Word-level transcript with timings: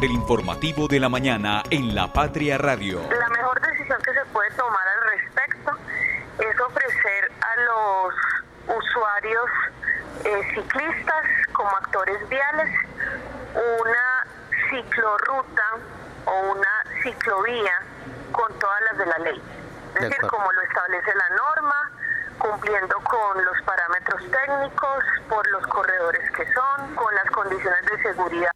del 0.00 0.12
informativo 0.12 0.88
de 0.88 0.98
la 0.98 1.10
mañana 1.10 1.62
en 1.70 1.94
La 1.94 2.10
Patria 2.10 2.56
Radio. 2.56 3.02
La 3.10 3.28
mejor 3.28 3.60
decisión 3.60 4.00
que 4.02 4.14
se 4.14 4.24
puede 4.32 4.50
tomar 4.52 4.80
al 4.88 5.18
respecto 5.18 5.72
es 6.38 6.60
ofrecer 6.60 7.30
a 7.40 7.60
los 7.60 8.14
usuarios 8.78 9.50
eh, 10.24 10.54
ciclistas 10.54 11.24
como 11.52 11.68
actores 11.76 12.16
viales 12.30 12.70
una 13.54 14.26
ciclorruta 14.70 15.62
o 16.24 16.52
una 16.52 17.02
ciclovía 17.02 17.72
con 18.32 18.58
todas 18.58 18.80
las 18.90 18.98
de 18.98 19.06
la 19.06 19.18
ley. 19.18 19.42
Es 19.96 20.00
decir, 20.02 20.26
como 20.28 20.50
lo 20.50 20.62
establece 20.62 21.10
la 21.14 21.28
norma, 21.36 21.90
cumpliendo 22.38 22.96
con 23.00 23.44
los 23.44 23.62
parámetros 23.66 24.22
técnicos, 24.30 25.04
por 25.28 25.46
los 25.50 25.66
corredores 25.66 26.30
que 26.30 26.46
son, 26.54 26.94
con 26.94 27.14
las 27.14 27.30
condiciones 27.32 27.84
de 27.84 28.02
seguridad. 28.02 28.52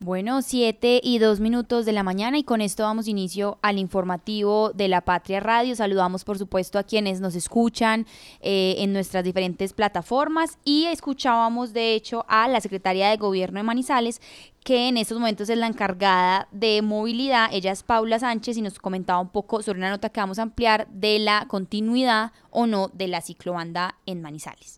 Bueno, 0.00 0.42
siete 0.42 1.00
y 1.02 1.18
dos 1.18 1.40
minutos 1.40 1.84
de 1.84 1.90
la 1.90 2.04
mañana 2.04 2.38
y 2.38 2.44
con 2.44 2.60
esto 2.60 2.84
damos 2.84 3.08
inicio 3.08 3.58
al 3.62 3.80
informativo 3.80 4.70
de 4.72 4.86
la 4.86 5.00
Patria 5.00 5.40
Radio. 5.40 5.74
Saludamos 5.74 6.22
por 6.22 6.38
supuesto 6.38 6.78
a 6.78 6.84
quienes 6.84 7.20
nos 7.20 7.34
escuchan 7.34 8.06
eh, 8.40 8.76
en 8.78 8.92
nuestras 8.92 9.24
diferentes 9.24 9.72
plataformas 9.72 10.56
y 10.64 10.84
escuchábamos 10.84 11.72
de 11.72 11.94
hecho 11.94 12.24
a 12.28 12.46
la 12.46 12.60
secretaria 12.60 13.10
de 13.10 13.16
Gobierno 13.16 13.58
de 13.58 13.64
Manizales 13.64 14.20
que 14.62 14.86
en 14.86 14.98
estos 14.98 15.18
momentos 15.18 15.50
es 15.50 15.58
la 15.58 15.66
encargada 15.66 16.46
de 16.52 16.80
movilidad. 16.80 17.48
Ella 17.50 17.72
es 17.72 17.82
Paula 17.82 18.20
Sánchez 18.20 18.56
y 18.56 18.62
nos 18.62 18.78
comentaba 18.78 19.18
un 19.18 19.30
poco 19.30 19.64
sobre 19.64 19.80
una 19.80 19.90
nota 19.90 20.10
que 20.10 20.20
vamos 20.20 20.38
a 20.38 20.42
ampliar 20.42 20.86
de 20.92 21.18
la 21.18 21.46
continuidad 21.48 22.30
o 22.50 22.68
no 22.68 22.88
de 22.94 23.08
la 23.08 23.20
ciclobanda 23.20 23.96
en 24.06 24.22
Manizales. 24.22 24.77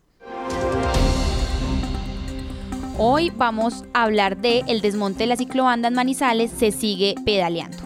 Hoy 3.03 3.31
vamos 3.31 3.83
a 3.95 4.03
hablar 4.03 4.37
de 4.37 4.59
el 4.67 4.79
desmonte 4.79 5.23
de 5.23 5.25
la 5.25 5.35
ciclobanda 5.35 5.87
en 5.87 5.95
Manizales 5.95 6.51
se 6.51 6.71
sigue 6.71 7.15
pedaleando. 7.25 7.79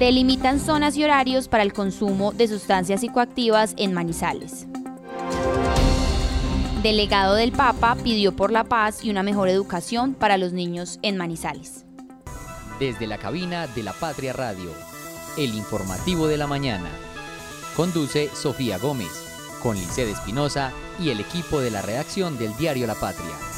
Delimitan 0.00 0.58
zonas 0.58 0.96
y 0.96 1.04
horarios 1.04 1.46
para 1.46 1.62
el 1.62 1.72
consumo 1.72 2.32
de 2.32 2.48
sustancias 2.48 3.00
psicoactivas 3.00 3.74
en 3.76 3.92
Manizales. 3.92 4.66
Delegado 6.82 7.36
del 7.36 7.52
Papa 7.52 7.96
pidió 8.02 8.34
por 8.34 8.50
la 8.50 8.64
paz 8.64 9.04
y 9.04 9.10
una 9.10 9.22
mejor 9.22 9.48
educación 9.48 10.14
para 10.14 10.36
los 10.36 10.52
niños 10.52 10.98
en 11.02 11.16
Manizales. 11.16 11.84
Desde 12.80 13.06
la 13.06 13.18
cabina 13.18 13.68
de 13.68 13.84
la 13.84 13.92
Patria 13.92 14.32
Radio, 14.32 14.72
el 15.36 15.54
informativo 15.54 16.26
de 16.26 16.38
la 16.38 16.48
mañana. 16.48 16.90
Conduce 17.76 18.28
Sofía 18.34 18.78
Gómez 18.78 19.27
con 19.58 19.76
Liced 19.76 20.08
Espinosa 20.08 20.72
y 20.98 21.10
el 21.10 21.20
equipo 21.20 21.60
de 21.60 21.70
la 21.70 21.82
redacción 21.82 22.38
del 22.38 22.56
diario 22.56 22.86
La 22.86 22.94
Patria. 22.94 23.57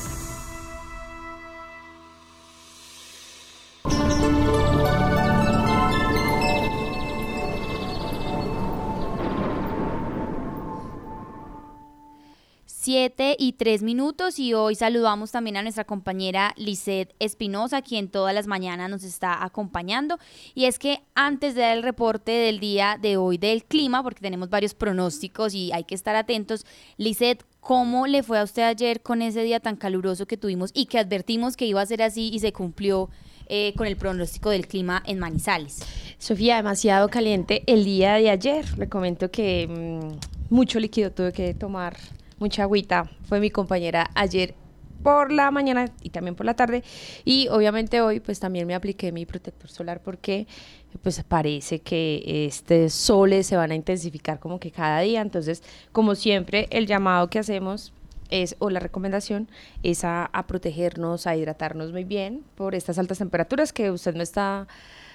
7 12.91 13.37
y 13.39 13.53
3 13.53 13.85
minutos 13.85 14.41
y 14.41 14.53
hoy 14.53 14.75
saludamos 14.75 15.31
también 15.31 15.57
a 15.57 15.63
nuestra 15.63 15.85
compañera 15.85 16.53
Lisette 16.57 17.15
Espinosa, 17.21 17.83
quien 17.83 18.09
todas 18.09 18.35
las 18.35 18.49
mañanas 18.49 18.91
nos 18.91 19.05
está 19.05 19.45
acompañando. 19.45 20.19
Y 20.57 20.65
es 20.65 20.81
que 20.81 21.01
antes 21.15 21.55
de 21.55 21.61
dar 21.61 21.77
el 21.77 21.85
reporte 21.85 22.33
del 22.33 22.59
día 22.59 22.99
de 23.01 23.17
hoy 23.17 23.39
del 23.39 23.63
clima, 23.63 24.03
porque 24.03 24.21
tenemos 24.21 24.51
varios 24.51 24.75
pronósticos 24.75 25.55
y 25.55 25.71
hay 25.71 25.85
que 25.85 25.95
estar 25.95 26.17
atentos, 26.17 26.67
Lisette, 26.97 27.45
¿cómo 27.61 28.09
le 28.09 28.25
fue 28.25 28.41
a 28.41 28.43
usted 28.43 28.63
ayer 28.63 29.03
con 29.03 29.23
ese 29.23 29.45
día 29.45 29.61
tan 29.61 29.77
caluroso 29.77 30.27
que 30.27 30.37
tuvimos 30.37 30.73
y 30.75 30.87
que 30.87 30.99
advertimos 30.99 31.57
que 31.57 31.67
iba 31.67 31.81
a 31.81 31.87
ser 31.87 32.03
así 32.03 32.31
y 32.33 32.41
se 32.41 32.53
cumplió? 32.53 33.09
Eh, 33.53 33.75
con 33.77 33.89
el 33.89 33.97
pronóstico 33.97 34.51
del 34.51 34.69
clima 34.69 35.03
en 35.07 35.19
Manizales. 35.19 35.81
Sofía, 36.19 36.55
demasiado 36.55 37.09
caliente 37.09 37.65
el 37.67 37.85
día 37.85 38.15
de 38.15 38.31
ayer. 38.31 38.79
Le 38.79 38.89
comento 38.89 39.33
que 39.33 39.67
mm, 39.67 40.55
mucho 40.55 40.79
líquido 40.79 41.11
tuve 41.11 41.33
que 41.33 41.53
tomar 41.55 41.97
mucha 42.41 42.65
agüita. 42.65 43.09
Fue 43.23 43.39
mi 43.39 43.51
compañera 43.51 44.11
ayer 44.15 44.55
por 45.03 45.33
la 45.33 45.51
mañana 45.51 45.87
y 46.03 46.11
también 46.11 46.35
por 46.35 46.47
la 46.47 46.55
tarde. 46.55 46.83
Y 47.25 47.49
obviamente 47.49 48.01
hoy 48.01 48.21
pues 48.21 48.41
también 48.41 48.67
me 48.67 48.75
apliqué 48.75 49.13
mi 49.13 49.27
protector 49.27 49.71
solar 49.71 50.03
porque 50.03 50.47
pues 51.03 51.23
parece 51.23 51.81
que 51.81 52.47
este 52.47 52.91
soles 52.91 53.47
se 53.47 53.57
van 53.57 53.71
a 53.71 53.75
intensificar 53.75 54.41
como 54.41 54.59
que 54.59 54.71
cada 54.71 55.01
día. 55.01 55.21
Entonces, 55.21 55.63
como 55.93 56.15
siempre, 56.15 56.67
el 56.71 56.87
llamado 56.87 57.31
que 57.31 57.39
hacemos 57.39 57.93
es, 58.31 58.57
o 58.59 58.71
la 58.71 58.81
recomendación 58.81 59.49
es 59.83 60.05
a, 60.05 60.31
protegernos, 60.47 61.27
a 61.27 61.37
hidratarnos 61.37 61.93
muy 61.93 62.05
bien 62.05 62.45
por 62.55 62.75
estas 62.75 62.99
altas 62.99 63.19
temperaturas 63.19 63.73
que 63.73 63.91
usted 63.91 64.15
no 64.15 64.23
está 64.23 64.69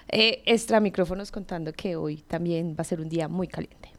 eh, 0.10 0.42
extra 0.46 0.80
micrófonos 0.80 1.32
contando 1.32 1.74
que 1.74 1.96
hoy 1.96 2.18
también 2.18 2.76
va 2.78 2.82
a 2.82 2.84
ser 2.84 3.02
un 3.02 3.10
día 3.10 3.28
muy 3.28 3.48
caliente. 3.48 3.95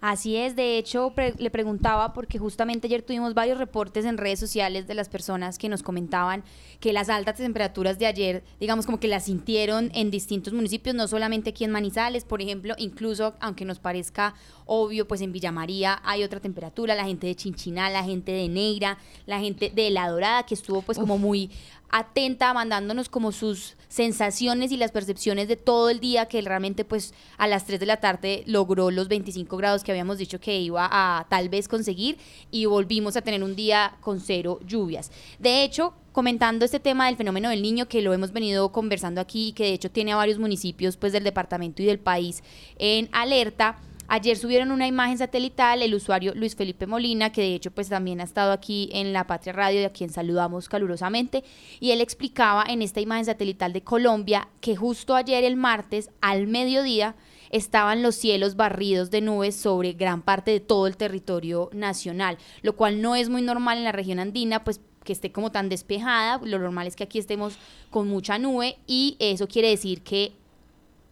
Así 0.00 0.36
es, 0.36 0.56
de 0.56 0.78
hecho 0.78 1.12
le 1.38 1.50
preguntaba 1.50 2.12
porque 2.12 2.38
justamente 2.38 2.86
ayer 2.86 3.02
tuvimos 3.02 3.34
varios 3.34 3.58
reportes 3.58 4.04
en 4.04 4.18
redes 4.18 4.38
sociales 4.38 4.86
de 4.86 4.94
las 4.94 5.08
personas 5.08 5.58
que 5.58 5.68
nos 5.68 5.82
comentaban 5.82 6.44
que 6.80 6.92
las 6.92 7.08
altas 7.08 7.36
temperaturas 7.36 7.98
de 7.98 8.06
ayer, 8.06 8.44
digamos 8.60 8.84
como 8.84 9.00
que 9.00 9.08
las 9.08 9.24
sintieron 9.24 9.90
en 9.94 10.10
distintos 10.10 10.52
municipios, 10.52 10.94
no 10.94 11.08
solamente 11.08 11.50
aquí 11.50 11.64
en 11.64 11.70
Manizales, 11.70 12.24
por 12.24 12.42
ejemplo, 12.42 12.74
incluso 12.76 13.34
aunque 13.40 13.64
nos 13.64 13.78
parezca 13.78 14.34
obvio, 14.66 15.08
pues 15.08 15.20
en 15.22 15.32
Villa 15.32 15.52
María 15.52 16.00
hay 16.04 16.24
otra 16.24 16.40
temperatura, 16.40 16.94
la 16.94 17.04
gente 17.04 17.26
de 17.26 17.34
Chinchiná, 17.34 17.88
la 17.88 18.04
gente 18.04 18.32
de 18.32 18.48
Neira, 18.48 18.98
la 19.24 19.40
gente 19.40 19.70
de 19.74 19.90
La 19.90 20.08
Dorada 20.10 20.44
que 20.44 20.54
estuvo 20.54 20.82
pues 20.82 20.98
como 20.98 21.18
muy 21.18 21.50
atenta, 21.90 22.52
mandándonos 22.54 23.08
como 23.08 23.32
sus 23.32 23.76
sensaciones 23.88 24.72
y 24.72 24.76
las 24.76 24.92
percepciones 24.92 25.48
de 25.48 25.56
todo 25.56 25.90
el 25.90 26.00
día, 26.00 26.26
que 26.26 26.40
realmente 26.42 26.84
pues 26.84 27.14
a 27.38 27.46
las 27.46 27.64
3 27.64 27.80
de 27.80 27.86
la 27.86 27.98
tarde 27.98 28.42
logró 28.46 28.90
los 28.90 29.08
25 29.08 29.56
grados 29.56 29.84
que 29.84 29.92
habíamos 29.92 30.18
dicho 30.18 30.40
que 30.40 30.60
iba 30.60 30.88
a 30.90 31.26
tal 31.28 31.48
vez 31.48 31.68
conseguir 31.68 32.18
y 32.50 32.66
volvimos 32.66 33.16
a 33.16 33.22
tener 33.22 33.42
un 33.42 33.56
día 33.56 33.96
con 34.00 34.20
cero 34.20 34.60
lluvias. 34.66 35.10
De 35.38 35.62
hecho, 35.62 35.94
comentando 36.12 36.64
este 36.64 36.80
tema 36.80 37.06
del 37.06 37.16
fenómeno 37.16 37.50
del 37.50 37.62
niño 37.62 37.88
que 37.88 38.02
lo 38.02 38.12
hemos 38.14 38.32
venido 38.32 38.72
conversando 38.72 39.20
aquí 39.20 39.48
y 39.48 39.52
que 39.52 39.64
de 39.64 39.72
hecho 39.74 39.90
tiene 39.90 40.12
a 40.12 40.16
varios 40.16 40.38
municipios 40.38 40.96
pues 40.96 41.12
del 41.12 41.24
departamento 41.24 41.82
y 41.82 41.86
del 41.86 41.98
país 41.98 42.42
en 42.78 43.08
alerta, 43.12 43.78
Ayer 44.08 44.36
subieron 44.36 44.70
una 44.70 44.86
imagen 44.86 45.18
satelital 45.18 45.82
el 45.82 45.94
usuario 45.94 46.32
Luis 46.34 46.54
Felipe 46.54 46.86
Molina, 46.86 47.32
que 47.32 47.40
de 47.40 47.54
hecho 47.54 47.72
pues 47.72 47.88
también 47.88 48.20
ha 48.20 48.24
estado 48.24 48.52
aquí 48.52 48.88
en 48.92 49.12
la 49.12 49.26
Patria 49.26 49.52
Radio, 49.52 49.84
a 49.84 49.90
quien 49.90 50.10
saludamos 50.10 50.68
calurosamente, 50.68 51.42
y 51.80 51.90
él 51.90 52.00
explicaba 52.00 52.64
en 52.68 52.82
esta 52.82 53.00
imagen 53.00 53.24
satelital 53.24 53.72
de 53.72 53.82
Colombia 53.82 54.48
que 54.60 54.76
justo 54.76 55.14
ayer 55.14 55.42
el 55.42 55.56
martes 55.56 56.10
al 56.20 56.46
mediodía 56.46 57.16
estaban 57.50 58.02
los 58.02 58.14
cielos 58.14 58.56
barridos 58.56 59.10
de 59.10 59.20
nubes 59.20 59.56
sobre 59.56 59.92
gran 59.92 60.22
parte 60.22 60.50
de 60.52 60.60
todo 60.60 60.86
el 60.86 60.96
territorio 60.96 61.70
nacional, 61.72 62.38
lo 62.62 62.76
cual 62.76 63.02
no 63.02 63.16
es 63.16 63.28
muy 63.28 63.42
normal 63.42 63.78
en 63.78 63.84
la 63.84 63.92
región 63.92 64.18
andina, 64.18 64.62
pues 64.62 64.80
que 65.02 65.12
esté 65.12 65.32
como 65.32 65.52
tan 65.52 65.68
despejada, 65.68 66.40
lo 66.44 66.58
normal 66.58 66.86
es 66.86 66.96
que 66.96 67.04
aquí 67.04 67.18
estemos 67.18 67.56
con 67.90 68.08
mucha 68.08 68.38
nube 68.38 68.76
y 68.86 69.16
eso 69.20 69.46
quiere 69.46 69.70
decir 69.70 70.02
que 70.02 70.32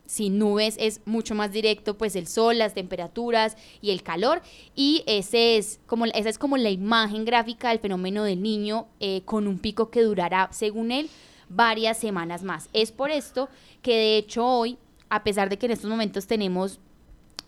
sin 0.06 0.38
nubes 0.38 0.76
es 0.78 1.00
mucho 1.04 1.34
más 1.34 1.53
directo, 1.53 1.97
pues 1.97 2.16
el 2.16 2.26
sol, 2.26 2.59
las 2.59 2.75
temperaturas 2.75 3.56
y 3.81 3.91
el 3.91 4.03
calor. 4.03 4.42
Y 4.75 5.03
ese 5.06 5.56
es 5.56 5.81
como, 5.87 6.06
esa 6.06 6.28
es 6.28 6.38
como 6.38 6.56
la 6.56 6.70
imagen 6.70 7.25
gráfica 7.25 7.70
del 7.70 7.78
fenómeno 7.78 8.25
del 8.25 8.42
niño 8.42 8.87
eh, 9.00 9.22
con 9.25 9.47
un 9.47 9.59
pico 9.59 9.91
que 9.91 10.03
durará, 10.03 10.48
según 10.53 10.92
él, 10.92 11.09
varias 11.48 11.98
semanas 11.98 12.42
más. 12.42 12.69
Es 12.72 12.92
por 12.92 13.10
esto 13.10 13.48
que 13.82 13.97
de 13.97 14.16
hecho 14.19 14.47
hoy, 14.47 14.78
a 15.09 15.25
pesar 15.25 15.48
de 15.48 15.59
que 15.59 15.66
en 15.66 15.72
estos 15.72 15.91
momentos 15.91 16.26
tenemos 16.26 16.81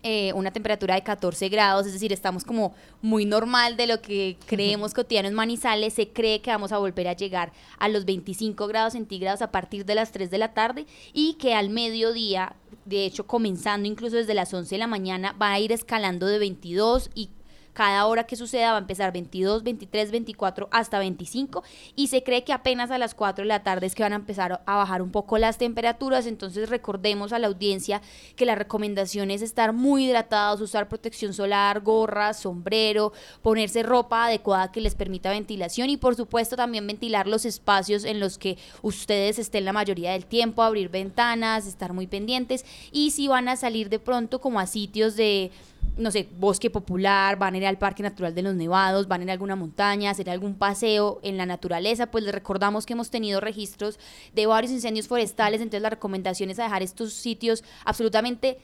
eh, 0.08 0.32
una 0.34 0.52
temperatura 0.52 0.94
de 0.94 1.02
14 1.02 1.48
grados, 1.48 1.84
es 1.84 1.92
decir, 1.92 2.12
estamos 2.12 2.44
como 2.44 2.76
muy 3.02 3.24
normal 3.24 3.76
de 3.76 3.88
lo 3.88 4.00
que 4.00 4.36
creemos 4.46 4.94
cotidiano 4.94 5.26
en 5.26 5.34
Manizales, 5.34 5.94
se 5.94 6.10
cree 6.10 6.40
que 6.40 6.52
vamos 6.52 6.70
a 6.70 6.78
volver 6.78 7.08
a 7.08 7.14
llegar 7.14 7.52
a 7.80 7.88
los 7.88 8.04
25 8.04 8.68
grados 8.68 8.92
centígrados 8.92 9.42
a 9.42 9.50
partir 9.50 9.84
de 9.84 9.96
las 9.96 10.12
3 10.12 10.30
de 10.30 10.38
la 10.38 10.54
tarde 10.54 10.86
y 11.12 11.34
que 11.40 11.54
al 11.54 11.70
mediodía, 11.70 12.54
de 12.84 13.04
hecho 13.04 13.26
comenzando 13.26 13.88
incluso 13.88 14.14
desde 14.14 14.34
las 14.34 14.54
11 14.54 14.76
de 14.76 14.78
la 14.78 14.86
mañana, 14.86 15.32
va 15.42 15.50
a 15.50 15.58
ir 15.58 15.72
escalando 15.72 16.26
de 16.28 16.38
22 16.38 17.10
y 17.16 17.30
cada 17.76 18.06
hora 18.06 18.24
que 18.24 18.36
suceda 18.36 18.70
va 18.70 18.78
a 18.78 18.80
empezar 18.80 19.12
22, 19.12 19.62
23, 19.62 20.10
24 20.10 20.68
hasta 20.72 20.98
25 20.98 21.62
y 21.94 22.06
se 22.06 22.22
cree 22.22 22.42
que 22.42 22.54
apenas 22.54 22.90
a 22.90 22.96
las 22.96 23.14
4 23.14 23.42
de 23.42 23.48
la 23.48 23.62
tarde 23.62 23.84
es 23.84 23.94
que 23.94 24.02
van 24.02 24.14
a 24.14 24.16
empezar 24.16 24.62
a 24.64 24.76
bajar 24.76 25.02
un 25.02 25.10
poco 25.10 25.36
las 25.36 25.58
temperaturas. 25.58 26.24
Entonces 26.24 26.70
recordemos 26.70 27.34
a 27.34 27.38
la 27.38 27.48
audiencia 27.48 28.00
que 28.34 28.46
la 28.46 28.54
recomendación 28.54 29.30
es 29.30 29.42
estar 29.42 29.74
muy 29.74 30.06
hidratados, 30.06 30.62
usar 30.62 30.88
protección 30.88 31.34
solar, 31.34 31.82
gorra, 31.82 32.32
sombrero, 32.32 33.12
ponerse 33.42 33.82
ropa 33.82 34.24
adecuada 34.24 34.72
que 34.72 34.80
les 34.80 34.94
permita 34.94 35.28
ventilación 35.28 35.90
y 35.90 35.98
por 35.98 36.16
supuesto 36.16 36.56
también 36.56 36.86
ventilar 36.86 37.26
los 37.26 37.44
espacios 37.44 38.04
en 38.04 38.20
los 38.20 38.38
que 38.38 38.56
ustedes 38.80 39.38
estén 39.38 39.66
la 39.66 39.74
mayoría 39.74 40.12
del 40.12 40.24
tiempo, 40.24 40.62
abrir 40.62 40.88
ventanas, 40.88 41.66
estar 41.66 41.92
muy 41.92 42.06
pendientes 42.06 42.64
y 42.90 43.10
si 43.10 43.28
van 43.28 43.50
a 43.50 43.56
salir 43.56 43.90
de 43.90 43.98
pronto 43.98 44.40
como 44.40 44.60
a 44.60 44.66
sitios 44.66 45.14
de 45.14 45.50
no 45.96 46.10
sé, 46.10 46.28
bosque 46.38 46.70
popular, 46.70 47.38
van 47.38 47.54
a 47.54 47.56
ir 47.56 47.66
al 47.66 47.78
Parque 47.78 48.02
Natural 48.02 48.34
de 48.34 48.42
los 48.42 48.54
Nevados, 48.54 49.08
van 49.08 49.20
a 49.20 49.24
ir 49.24 49.30
a 49.30 49.32
alguna 49.32 49.56
montaña, 49.56 50.10
hacer 50.10 50.28
algún 50.28 50.54
paseo 50.54 51.20
en 51.22 51.36
la 51.36 51.46
naturaleza, 51.46 52.10
pues 52.10 52.24
les 52.24 52.34
recordamos 52.34 52.84
que 52.84 52.92
hemos 52.92 53.10
tenido 53.10 53.40
registros 53.40 53.98
de 54.34 54.46
varios 54.46 54.72
incendios 54.72 55.08
forestales, 55.08 55.60
entonces 55.60 55.82
la 55.82 55.90
recomendación 55.90 56.50
es 56.50 56.58
a 56.58 56.64
dejar 56.64 56.82
estos 56.82 57.12
sitios 57.12 57.64
absolutamente 57.84 58.58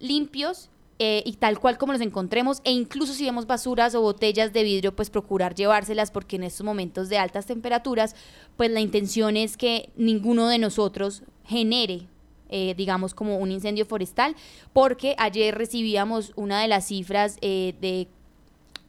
limpios 0.00 0.70
eh, 0.98 1.22
y 1.24 1.32
tal 1.34 1.58
cual 1.58 1.78
como 1.78 1.92
los 1.92 2.02
encontremos, 2.02 2.60
e 2.64 2.72
incluso 2.72 3.14
si 3.14 3.24
vemos 3.24 3.46
basuras 3.46 3.94
o 3.94 4.02
botellas 4.02 4.52
de 4.52 4.62
vidrio, 4.62 4.94
pues 4.94 5.10
procurar 5.10 5.54
llevárselas 5.54 6.10
porque 6.10 6.36
en 6.36 6.44
estos 6.44 6.64
momentos 6.64 7.08
de 7.08 7.18
altas 7.18 7.46
temperaturas, 7.46 8.14
pues 8.56 8.70
la 8.70 8.80
intención 8.80 9.36
es 9.36 9.56
que 9.56 9.90
ninguno 9.96 10.48
de 10.48 10.58
nosotros 10.58 11.22
genere 11.44 12.08
eh, 12.52 12.74
digamos, 12.76 13.14
como 13.14 13.38
un 13.38 13.50
incendio 13.50 13.86
forestal, 13.86 14.36
porque 14.72 15.16
ayer 15.18 15.54
recibíamos 15.56 16.32
una 16.36 16.60
de 16.60 16.68
las 16.68 16.86
cifras 16.86 17.38
eh, 17.40 17.74
de 17.80 18.06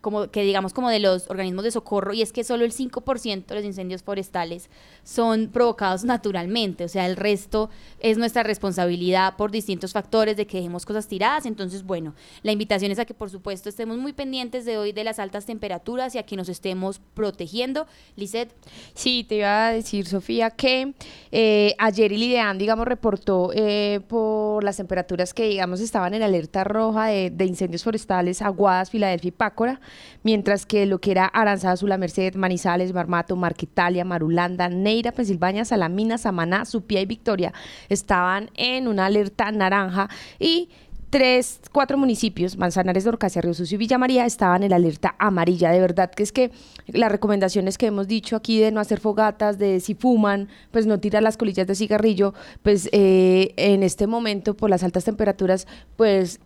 como 0.03 0.29
que 0.29 0.43
digamos 0.43 0.73
como 0.73 0.89
de 0.89 0.99
los 0.99 1.29
organismos 1.29 1.63
de 1.63 1.71
socorro 1.71 2.13
y 2.13 2.21
es 2.21 2.33
que 2.33 2.43
solo 2.43 2.65
el 2.65 2.73
5% 2.73 3.45
de 3.45 3.55
los 3.55 3.63
incendios 3.63 4.03
forestales 4.03 4.69
son 5.05 5.47
provocados 5.47 6.03
naturalmente, 6.03 6.83
o 6.83 6.89
sea, 6.89 7.07
el 7.07 7.15
resto 7.15 7.69
es 8.01 8.17
nuestra 8.17 8.43
responsabilidad 8.43 9.37
por 9.37 9.49
distintos 9.49 9.93
factores 9.93 10.35
de 10.35 10.45
que 10.45 10.57
dejemos 10.57 10.85
cosas 10.85 11.07
tiradas, 11.07 11.45
entonces 11.45 11.83
bueno, 11.83 12.15
la 12.41 12.51
invitación 12.51 12.91
es 12.91 12.99
a 12.99 13.05
que 13.05 13.13
por 13.13 13.29
supuesto 13.29 13.69
estemos 13.69 13.97
muy 13.97 14.11
pendientes 14.11 14.65
de 14.65 14.77
hoy 14.77 14.91
de 14.91 15.05
las 15.05 15.19
altas 15.19 15.45
temperaturas 15.45 16.13
y 16.15 16.17
a 16.17 16.23
que 16.23 16.35
nos 16.35 16.49
estemos 16.49 16.99
protegiendo. 17.13 17.87
Lisette. 18.17 18.53
Sí, 18.93 19.25
te 19.27 19.35
iba 19.35 19.67
a 19.67 19.71
decir, 19.71 20.05
Sofía, 20.05 20.51
que 20.51 20.93
eh, 21.31 21.75
ayer 21.79 22.11
el 22.11 22.21
IDEAN, 22.21 22.57
digamos, 22.57 22.85
reportó 22.85 23.51
eh, 23.53 24.01
por 24.07 24.63
las 24.65 24.77
temperaturas 24.77 25.33
que, 25.33 25.47
digamos, 25.47 25.79
estaban 25.79 26.13
en 26.13 26.23
alerta 26.23 26.65
roja 26.65 27.07
de, 27.07 27.29
de 27.29 27.45
incendios 27.45 27.83
forestales, 27.83 28.41
Aguadas, 28.41 28.89
Filadelfia 28.89 29.29
y 29.29 29.31
Pácora, 29.31 29.79
mientras 30.23 30.65
que 30.65 30.85
lo 30.85 30.99
que 30.99 31.11
era 31.11 31.25
Aranzada, 31.25 31.77
Sula 31.77 31.97
Merced, 31.97 32.35
Manizales, 32.35 32.93
Marmato, 32.93 33.35
Marquitalia, 33.35 34.05
Marulanda, 34.05 34.69
Neira, 34.69 35.11
Pensilvania, 35.11 35.65
Salamina, 35.65 36.17
Samaná, 36.17 36.65
Supía 36.65 37.01
y 37.01 37.05
Victoria 37.05 37.53
estaban 37.89 38.49
en 38.55 38.87
una 38.87 39.05
alerta 39.05 39.51
naranja 39.51 40.09
y 40.39 40.69
tres, 41.13 41.61
cuatro 41.71 41.95
municipios, 41.95 42.57
Manzanares, 42.57 43.03
Dorcasia, 43.03 43.39
Río 43.39 43.53
Sucio 43.53 43.75
y 43.75 43.77
Villa 43.77 43.99
María, 43.99 44.25
estaban 44.25 44.63
en 44.63 44.71
la 44.71 44.77
alerta 44.77 45.13
amarilla. 45.19 45.69
De 45.69 45.79
verdad 45.79 46.09
que 46.09 46.23
es 46.23 46.31
que 46.31 46.49
las 46.87 47.11
recomendaciones 47.11 47.77
que 47.77 47.85
hemos 47.85 48.07
dicho 48.07 48.35
aquí 48.35 48.59
de 48.59 48.71
no 48.71 48.79
hacer 48.79 48.99
fogatas, 48.99 49.59
de 49.59 49.79
si 49.79 49.93
fuman, 49.93 50.49
pues 50.71 50.87
no 50.87 50.99
tirar 50.99 51.21
las 51.21 51.37
colillas 51.37 51.67
de 51.67 51.75
cigarrillo, 51.75 52.33
pues 52.63 52.89
eh, 52.93 53.53
en 53.57 53.83
este 53.83 54.07
momento 54.07 54.57
por 54.57 54.71
las 54.71 54.81
altas 54.81 55.03
temperaturas, 55.03 55.67
pues 55.97 56.39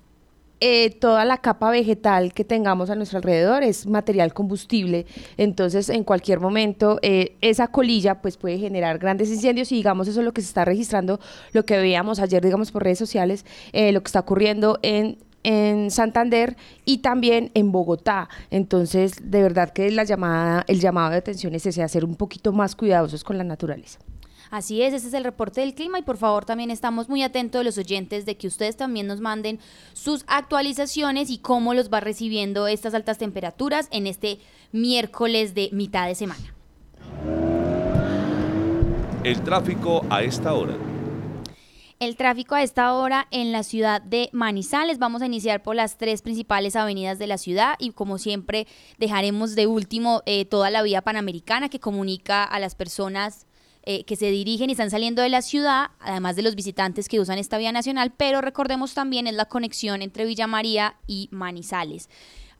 eh, 0.59 0.89
toda 0.89 1.23
la 1.25 1.37
capa 1.37 1.69
vegetal 1.69 2.33
que 2.33 2.43
tengamos 2.43 2.89
a 2.89 2.95
nuestro 2.95 3.17
alrededor 3.17 3.63
es 3.63 3.85
material 3.85 4.33
combustible, 4.33 5.05
entonces 5.37 5.89
en 5.89 6.03
cualquier 6.03 6.39
momento 6.39 6.99
eh, 7.01 7.35
esa 7.41 7.67
colilla 7.67 8.21
pues 8.21 8.37
puede 8.37 8.57
generar 8.57 8.97
grandes 8.97 9.29
incendios 9.29 9.71
y 9.71 9.75
digamos 9.75 10.07
eso 10.07 10.19
es 10.21 10.25
lo 10.25 10.33
que 10.33 10.41
se 10.41 10.47
está 10.47 10.65
registrando, 10.65 11.19
lo 11.53 11.65
que 11.65 11.77
veíamos 11.77 12.19
ayer 12.19 12.43
digamos 12.43 12.71
por 12.71 12.83
redes 12.83 12.97
sociales, 12.97 13.45
eh, 13.71 13.91
lo 13.91 14.01
que 14.01 14.07
está 14.07 14.21
ocurriendo 14.21 14.79
en 14.81 15.19
en 15.43 15.91
Santander 15.91 16.57
y 16.83 16.97
también 16.97 17.51
en 17.53 17.71
Bogotá. 17.71 18.27
Entonces, 18.51 19.13
de 19.31 19.41
verdad 19.41 19.69
que 19.71 19.89
la 19.91 20.03
llamada, 20.03 20.65
el 20.67 20.81
llamado 20.81 21.11
de 21.11 21.17
atención 21.17 21.55
es 21.55 21.65
ese, 21.65 21.83
hacer 21.83 22.03
un 22.03 22.15
poquito 22.15 22.51
más 22.51 22.75
cuidadosos 22.75 23.23
con 23.23 23.37
la 23.37 23.45
naturaleza. 23.45 23.99
Así 24.49 24.81
es, 24.81 24.93
ese 24.93 25.07
es 25.07 25.13
el 25.13 25.23
reporte 25.23 25.61
del 25.61 25.73
clima 25.73 25.99
y 25.99 26.03
por 26.03 26.17
favor 26.17 26.45
también 26.45 26.71
estamos 26.71 27.09
muy 27.09 27.23
atentos 27.23 27.59
de 27.59 27.65
los 27.65 27.77
oyentes 27.77 28.25
de 28.25 28.37
que 28.37 28.47
ustedes 28.47 28.77
también 28.77 29.07
nos 29.07 29.19
manden 29.19 29.59
sus 29.93 30.23
actualizaciones 30.27 31.29
y 31.29 31.39
cómo 31.39 31.73
los 31.73 31.91
va 31.91 31.99
recibiendo 31.99 32.67
estas 32.67 32.93
altas 32.93 33.17
temperaturas 33.17 33.87
en 33.91 34.07
este 34.07 34.39
miércoles 34.71 35.53
de 35.53 35.69
mitad 35.71 36.07
de 36.07 36.15
semana. 36.15 36.53
El 39.23 39.41
tráfico 39.41 40.05
a 40.09 40.23
esta 40.23 40.53
hora. 40.53 40.77
El 41.99 42.15
tráfico 42.15 42.53
a 42.53 42.61
esta 42.61 42.93
hora 42.93 43.27
en 43.31 43.51
la 43.51 43.63
ciudad 43.63 44.03
de 44.03 44.29
Manizales. 44.31 44.99
Vamos 44.99 45.23
a 45.23 45.25
iniciar 45.25 45.63
por 45.63 45.75
las 45.75 45.97
tres 45.97 46.21
principales 46.21 46.75
avenidas 46.75 47.17
de 47.17 47.25
la 47.25 47.39
ciudad 47.39 47.73
y 47.79 47.89
como 47.89 48.19
siempre 48.19 48.67
dejaremos 48.99 49.55
de 49.55 49.65
último 49.65 50.21
eh, 50.27 50.45
toda 50.45 50.69
la 50.69 50.83
vía 50.83 51.01
panamericana 51.01 51.69
que 51.69 51.79
comunica 51.79 52.43
a 52.43 52.59
las 52.59 52.75
personas 52.75 53.46
eh, 53.89 54.03
que 54.03 54.17
se 54.17 54.29
dirigen 54.29 54.69
y 54.69 54.73
están 54.73 54.91
saliendo 54.91 55.21
de 55.21 55.29
la 55.29 55.41
ciudad, 55.41 55.91
además 56.01 56.35
de 56.35 56.41
los 56.41 56.55
visitantes 56.55 57.07
que 57.07 57.21
usan 57.21 57.37
esta 57.37 57.57
vía 57.57 57.71
nacional, 57.71 58.11
pero 58.17 58.41
recordemos 58.41 58.93
también 58.93 59.27
es 59.27 59.33
la 59.33 59.45
conexión 59.45 60.01
entre 60.01 60.25
Villa 60.25 60.45
María 60.45 60.97
y 61.07 61.29
Manizales. 61.31 62.09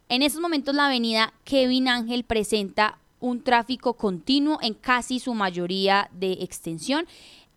En 0.08 0.22
estos 0.22 0.40
momentos 0.40 0.74
la 0.74 0.86
avenida 0.86 1.34
Kevin 1.44 1.90
Ángel 1.90 2.24
presenta 2.24 3.00
un 3.20 3.44
tráfico 3.44 3.96
continuo 3.96 4.60
en 4.62 4.74
casi 4.74 5.20
su 5.20 5.34
mayoría 5.34 6.10
de 6.14 6.32
extensión, 6.32 7.06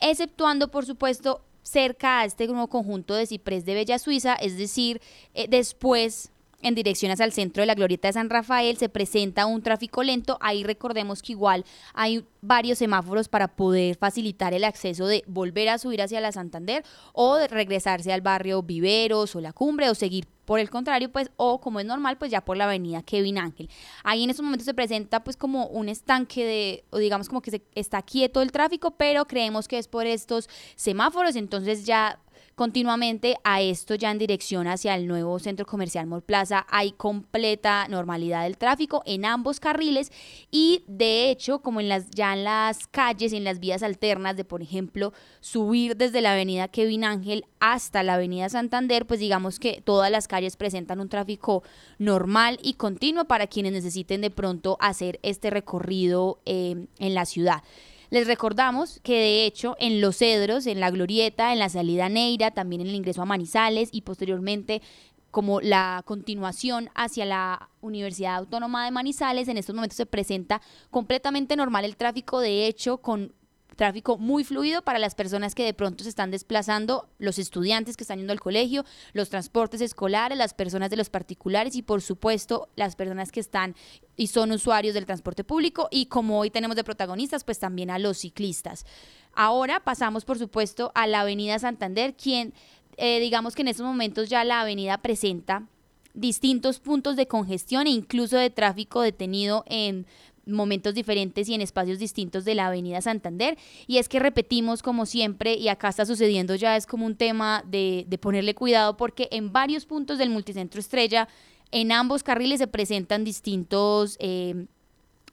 exceptuando 0.01 0.73
por 0.73 0.85
supuesto 0.85 1.45
cerca 1.63 2.19
a 2.19 2.25
este 2.25 2.49
nuevo 2.49 2.67
conjunto 2.67 3.15
de 3.15 3.27
ciprés 3.27 3.65
de 3.65 3.75
Bella 3.75 4.01
Suiza, 4.01 4.35
es 4.35 4.59
decir, 4.59 5.01
eh, 5.33 5.47
después 5.49 6.33
en 6.63 6.75
dirección 6.75 7.11
hacia 7.13 7.25
el 7.25 7.33
centro 7.33 7.63
de 7.63 7.67
la 7.67 7.75
Glorieta 7.75 8.09
de 8.09 8.13
San 8.13 8.31
Rafael 8.31 8.77
se 8.77 8.89
presenta 8.89 9.47
un 9.47 9.63
tráfico 9.63 10.03
lento. 10.03 10.39
Ahí 10.41 10.65
recordemos 10.65 11.23
que 11.23 11.33
igual 11.33 11.65
hay 11.95 12.25
varios 12.41 12.79
semáforos 12.79 13.29
para 13.29 13.49
poder 13.49 13.97
facilitar 13.97 14.55
el 14.55 14.65
acceso 14.65 15.07
de 15.07 15.25
volver 15.27 15.69
a 15.69 15.79
subir 15.79 16.03
hacia 16.03 16.21
la 16.21 16.33
Santander 16.33 16.85
o 17.13 17.37
de 17.37 17.49
regresarse 17.49 18.13
al 18.13 18.21
barrio 18.21 18.63
Viveros 18.63 19.35
o 19.37 19.41
La 19.41 19.53
Cumbre 19.53 19.91
o 19.91 19.95
seguir 19.95 20.27
por 20.51 20.59
el 20.59 20.69
contrario, 20.69 21.13
pues, 21.13 21.31
o 21.37 21.61
como 21.61 21.79
es 21.79 21.87
normal, 21.87 22.19
pues 22.19 22.33
ya 22.33 22.41
por 22.41 22.57
la 22.57 22.65
avenida 22.65 23.03
Kevin 23.03 23.39
Ángel. 23.39 23.71
Ahí 24.03 24.25
en 24.25 24.31
estos 24.31 24.45
momentos 24.45 24.65
se 24.65 24.75
presenta 24.75 25.23
pues 25.23 25.37
como 25.37 25.67
un 25.67 25.89
estanque 25.89 26.45
de, 26.45 26.85
o 26.91 26.99
digamos 26.99 27.29
como 27.29 27.41
que 27.41 27.53
se, 27.53 27.63
está 27.77 28.03
quieto 28.03 28.43
el 28.43 28.51
tráfico, 28.51 28.91
pero 28.93 29.27
creemos 29.27 29.69
que 29.69 29.79
es 29.79 29.87
por 29.87 30.07
estos 30.07 30.49
semáforos, 30.75 31.37
entonces 31.37 31.87
ya 31.87 32.19
continuamente 32.55 33.37
a 33.45 33.61
esto 33.61 33.95
ya 33.95 34.11
en 34.11 34.19
dirección 34.19 34.67
hacia 34.67 34.95
el 34.95 35.07
nuevo 35.07 35.39
centro 35.39 35.67
comercial 35.67 36.07
Mall 36.07 36.23
Plaza 36.23 36.67
hay 36.69 36.93
completa 36.93 37.87
normalidad 37.89 38.45
del 38.45 38.57
tráfico 38.57 39.03
en 39.07 39.25
ambos 39.25 39.61
carriles 39.61 40.13
y 40.51 40.85
de 40.87 41.31
hecho 41.31 41.61
como 41.61 41.81
en 41.81 41.89
las 41.89 42.11
ya 42.11 42.33
en 42.35 42.45
las 42.45 42.87
calles 42.87 43.33
en 43.33 43.45
las 43.45 43.61
vías 43.61 43.83
alternas 43.83 44.37
de 44.37 44.45
por 44.45 44.63
ejemplo 44.63 45.13
subir 45.41 45.97
desde 45.97 46.21
la 46.21 46.33
avenida 46.33 46.69
Kevin 46.69 47.05
Ángel 47.05 47.47
hasta 47.61 48.03
la 48.03 48.15
avenida 48.15 48.49
Santander 48.49 49.07
pues 49.07 49.21
digamos 49.21 49.59
que 49.59 49.83
todas 49.85 50.11
las 50.11 50.29
calles 50.29 50.57
presentan 50.57 51.01
un 51.01 51.09
tráfico 51.09 51.63
normal 51.99 52.59
y 52.63 52.75
continuo 52.75 53.25
para 53.25 53.47
quienes 53.47 53.73
necesiten 53.73 54.21
de 54.21 54.31
pronto 54.31 54.77
hacer 54.81 55.19
este 55.23 55.51
recorrido 55.51 56.41
eh, 56.45 56.87
en 56.99 57.15
la 57.15 57.25
ciudad. 57.25 57.63
Les 58.11 58.27
recordamos 58.27 58.99
que 59.05 59.15
de 59.15 59.47
hecho 59.47 59.77
en 59.79 60.01
Los 60.01 60.17
Cedros, 60.17 60.67
en 60.67 60.81
la 60.81 60.91
Glorieta, 60.91 61.53
en 61.53 61.61
la 61.61 61.69
salida 61.69 62.09
Neira, 62.09 62.51
también 62.51 62.83
en 62.83 62.89
el 62.89 62.95
ingreso 62.97 63.23
a 63.23 63.25
Manizales 63.25 63.89
y 63.93 64.03
posteriormente 64.03 64.83
como 65.31 65.61
la 65.61 66.03
continuación 66.05 66.91
hacia 66.97 67.25
la 67.25 67.69
Universidad 67.81 68.35
Autónoma 68.35 68.85
de 68.85 68.91
Manizales, 68.91 69.47
en 69.47 69.59
estos 69.59 69.77
momentos 69.77 69.97
se 69.97 70.07
presenta 70.07 70.61
completamente 70.91 71.55
normal 71.55 71.85
el 71.85 71.97
tráfico, 71.97 72.41
de 72.41 72.67
hecho, 72.67 72.99
con 72.99 73.33
tráfico 73.81 74.19
muy 74.19 74.45
fluido 74.45 74.83
para 74.83 74.99
las 74.99 75.15
personas 75.15 75.55
que 75.55 75.65
de 75.65 75.73
pronto 75.73 76.05
se 76.05 76.11
están 76.11 76.31
desplazando, 76.31 77.09
los 77.19 77.39
estudiantes 77.39 77.97
que 77.97 78.05
están 78.05 78.19
yendo 78.19 78.35
al 78.35 78.41
colegio, 78.41 78.85
los 79.15 79.31
transportes 79.31 79.81
escolares, 79.81 80.37
las 80.37 80.53
personas 80.53 80.91
de 80.91 80.97
los 80.97 81.09
particulares 81.09 81.75
y 81.77 81.83
por 81.83 82.03
supuesto 82.03 82.69
las 82.77 82.95
personas 82.95 83.33
que 83.33 83.41
están 83.41 83.75
y 84.21 84.27
son 84.27 84.53
usuarios 84.53 84.93
del 84.93 85.07
transporte 85.07 85.45
público 85.45 85.89
y 85.91 86.05
como 86.05 86.39
hoy 86.39 86.51
tenemos 86.51 86.77
de 86.77 86.85
protagonistas, 86.85 87.43
pues 87.43 87.59
también 87.59 87.91
a 87.91 87.99
los 87.99 88.19
ciclistas. 88.19 88.85
Ahora 89.33 89.81
pasamos 89.81 90.27
por 90.27 90.39
supuesto 90.39 90.93
a 90.95 91.07
la 91.07 91.21
Avenida 91.21 91.59
Santander, 91.59 92.15
quien 92.15 92.53
eh, 92.99 93.19
digamos 93.19 93.55
que 93.55 93.63
en 93.63 93.69
estos 93.69 93.87
momentos 93.87 94.29
ya 94.29 94.45
la 94.45 94.61
avenida 94.61 94.99
presenta 94.99 95.67
distintos 96.13 96.81
puntos 96.81 97.17
de 97.17 97.29
congestión 97.29 97.87
e 97.87 97.93
incluso 97.93 98.37
de 98.37 98.51
tráfico 98.51 99.01
detenido 99.01 99.65
en 99.67 100.07
momentos 100.51 100.95
diferentes 100.95 101.49
y 101.49 101.55
en 101.55 101.61
espacios 101.61 101.99
distintos 101.99 102.45
de 102.45 102.55
la 102.55 102.67
Avenida 102.67 103.01
Santander. 103.01 103.57
Y 103.87 103.99
es 103.99 104.09
que 104.09 104.19
repetimos 104.19 104.83
como 104.83 105.07
siempre, 105.07 105.55
y 105.55 105.69
acá 105.69 105.89
está 105.89 106.07
sucediendo 106.07 106.55
ya 106.55 106.77
es 106.77 106.87
como 106.87 107.07
un 107.07 107.17
tema 107.17 107.65
de, 107.67 108.07
ponerle 108.21 108.55
cuidado 108.55 108.97
porque 108.97 109.29
en 109.31 109.53
varios 109.53 109.87
puntos 109.87 110.19
del 110.19 110.31
multicentro 110.31 110.81
Estrella, 110.81 111.29
en 111.71 111.93
ambos 111.93 112.23
carriles 112.23 112.59
se 112.59 112.67
presentan 112.67 113.25
distintos... 113.25 114.17
Eh, 114.21 114.67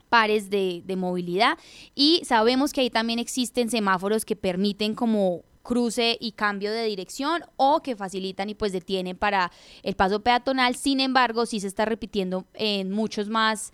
pares 0.09 0.49
de, 0.49 0.83
de 0.85 0.95
movilidad 0.95 1.57
y 1.93 2.21
sabemos 2.23 2.71
que 2.71 2.79
ahí 2.79 2.89
también 2.89 3.19
existen 3.19 3.69
semáforos 3.69 4.23
que 4.23 4.37
permiten 4.37 4.95
como 4.95 5.43
cruce 5.67 6.17
y 6.19 6.31
cambio 6.31 6.71
de 6.71 6.85
dirección 6.85 7.43
o 7.57 7.81
que 7.81 7.95
facilitan 7.95 8.49
y 8.49 8.55
pues 8.55 8.71
detienen 8.71 9.17
para 9.17 9.51
el 9.83 9.95
paso 9.95 10.21
peatonal. 10.21 10.75
Sin 10.75 11.01
embargo, 11.01 11.45
sí 11.45 11.59
se 11.59 11.67
está 11.67 11.83
repitiendo 11.83 12.45
en 12.53 12.91
muchos 12.91 13.27
más 13.27 13.73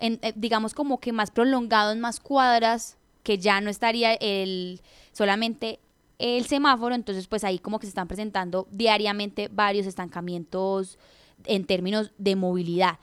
eh, 0.00 0.32
digamos 0.34 0.74
como 0.74 0.98
que 0.98 1.12
más 1.12 1.30
prolongado 1.30 1.92
en 1.92 2.00
más 2.00 2.20
cuadras, 2.20 2.96
que 3.22 3.38
ya 3.38 3.60
no 3.60 3.70
estaría 3.70 4.14
el 4.14 4.80
solamente 5.12 5.78
el 6.18 6.46
semáforo, 6.46 6.94
entonces 6.94 7.26
pues 7.26 7.44
ahí 7.44 7.58
como 7.58 7.78
que 7.78 7.86
se 7.86 7.90
están 7.90 8.08
presentando 8.08 8.68
diariamente 8.70 9.48
varios 9.50 9.86
estancamientos 9.86 10.98
en 11.44 11.64
términos 11.64 12.12
de 12.18 12.36
movilidad. 12.36 12.98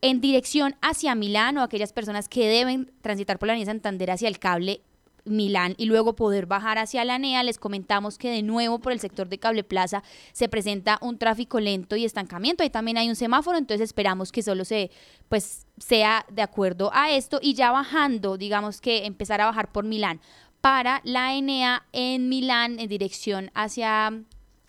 En 0.00 0.20
dirección 0.20 0.76
hacia 0.82 1.14
Milán 1.14 1.58
o 1.58 1.62
aquellas 1.62 1.92
personas 1.92 2.28
que 2.28 2.46
deben 2.48 2.92
transitar 3.00 3.38
por 3.38 3.48
la 3.48 3.54
avenida 3.54 3.72
Santander 3.72 4.10
hacia 4.10 4.28
el 4.28 4.38
cable 4.38 4.82
Milán 5.24 5.74
y 5.78 5.86
luego 5.86 6.16
poder 6.16 6.46
bajar 6.46 6.78
hacia 6.78 7.04
la 7.04 7.18
NEA, 7.18 7.42
les 7.42 7.58
comentamos 7.58 8.18
que 8.18 8.30
de 8.30 8.42
nuevo 8.42 8.78
por 8.78 8.92
el 8.92 9.00
sector 9.00 9.28
de 9.28 9.38
Cable 9.38 9.64
Plaza 9.64 10.02
se 10.32 10.48
presenta 10.48 10.98
un 11.00 11.18
tráfico 11.18 11.60
lento 11.60 11.96
y 11.96 12.04
estancamiento. 12.04 12.62
Ahí 12.62 12.70
también 12.70 12.98
hay 12.98 13.08
un 13.08 13.16
semáforo, 13.16 13.58
entonces 13.58 13.84
esperamos 13.88 14.32
que 14.32 14.42
solo 14.42 14.64
se 14.64 14.90
pues 15.28 15.66
sea 15.78 16.26
de 16.30 16.42
acuerdo 16.42 16.90
a 16.92 17.10
esto 17.10 17.38
y 17.42 17.54
ya 17.54 17.70
bajando, 17.70 18.36
digamos 18.36 18.80
que 18.80 19.06
empezar 19.06 19.40
a 19.40 19.46
bajar 19.46 19.72
por 19.72 19.84
Milán 19.84 20.20
para 20.60 21.00
la 21.04 21.38
NEA 21.40 21.84
en 21.92 22.28
Milán 22.28 22.78
en 22.78 22.88
dirección 22.88 23.50
hacia 23.54 24.12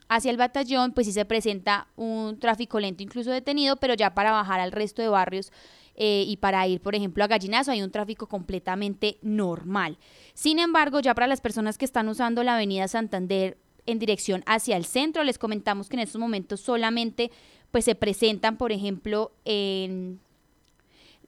hacia 0.08 0.32
el 0.32 0.38
batallón, 0.38 0.92
pues 0.92 1.08
sí 1.08 1.14
se 1.14 1.26
presenta 1.26 1.88
un 1.96 2.40
tráfico 2.40 2.80
lento, 2.80 3.04
incluso 3.04 3.32
detenido, 3.32 3.78
pero 3.78 3.96
ya 3.96 4.14
para 4.14 4.32
bajar 4.32 4.60
al 4.60 4.72
resto 4.72 5.02
de 5.02 5.10
barrios 5.10 5.52
eh, 5.96 6.26
y 6.28 6.38
para 6.38 6.68
ir, 6.68 6.82
por 6.82 6.96
ejemplo, 6.96 7.24
a 7.24 7.28
Gallinazo 7.28 7.72
hay 7.72 7.82
un 7.82 7.92
tráfico 7.92 8.28
completamente 8.28 9.18
normal. 9.22 9.98
Sin 10.34 10.60
embargo, 10.60 11.00
ya 11.00 11.16
para 11.16 11.28
las 11.28 11.42
personas 11.42 11.78
que 11.78 11.86
están 11.86 12.08
usando 12.10 12.44
la 12.44 12.56
avenida 12.56 12.88
Santander 12.88 13.58
en 13.86 14.00
dirección 14.00 14.44
hacia 14.46 14.78
el 14.78 14.86
centro, 14.86 15.24
les 15.24 15.38
comentamos 15.38 15.88
que 15.88 15.96
en 15.96 16.02
estos 16.02 16.20
momentos 16.20 16.60
solamente 16.60 17.32
pues 17.72 17.86
se 17.86 17.96
presentan, 17.96 18.58
por 18.58 18.72
ejemplo, 18.72 19.32
en 19.46 20.20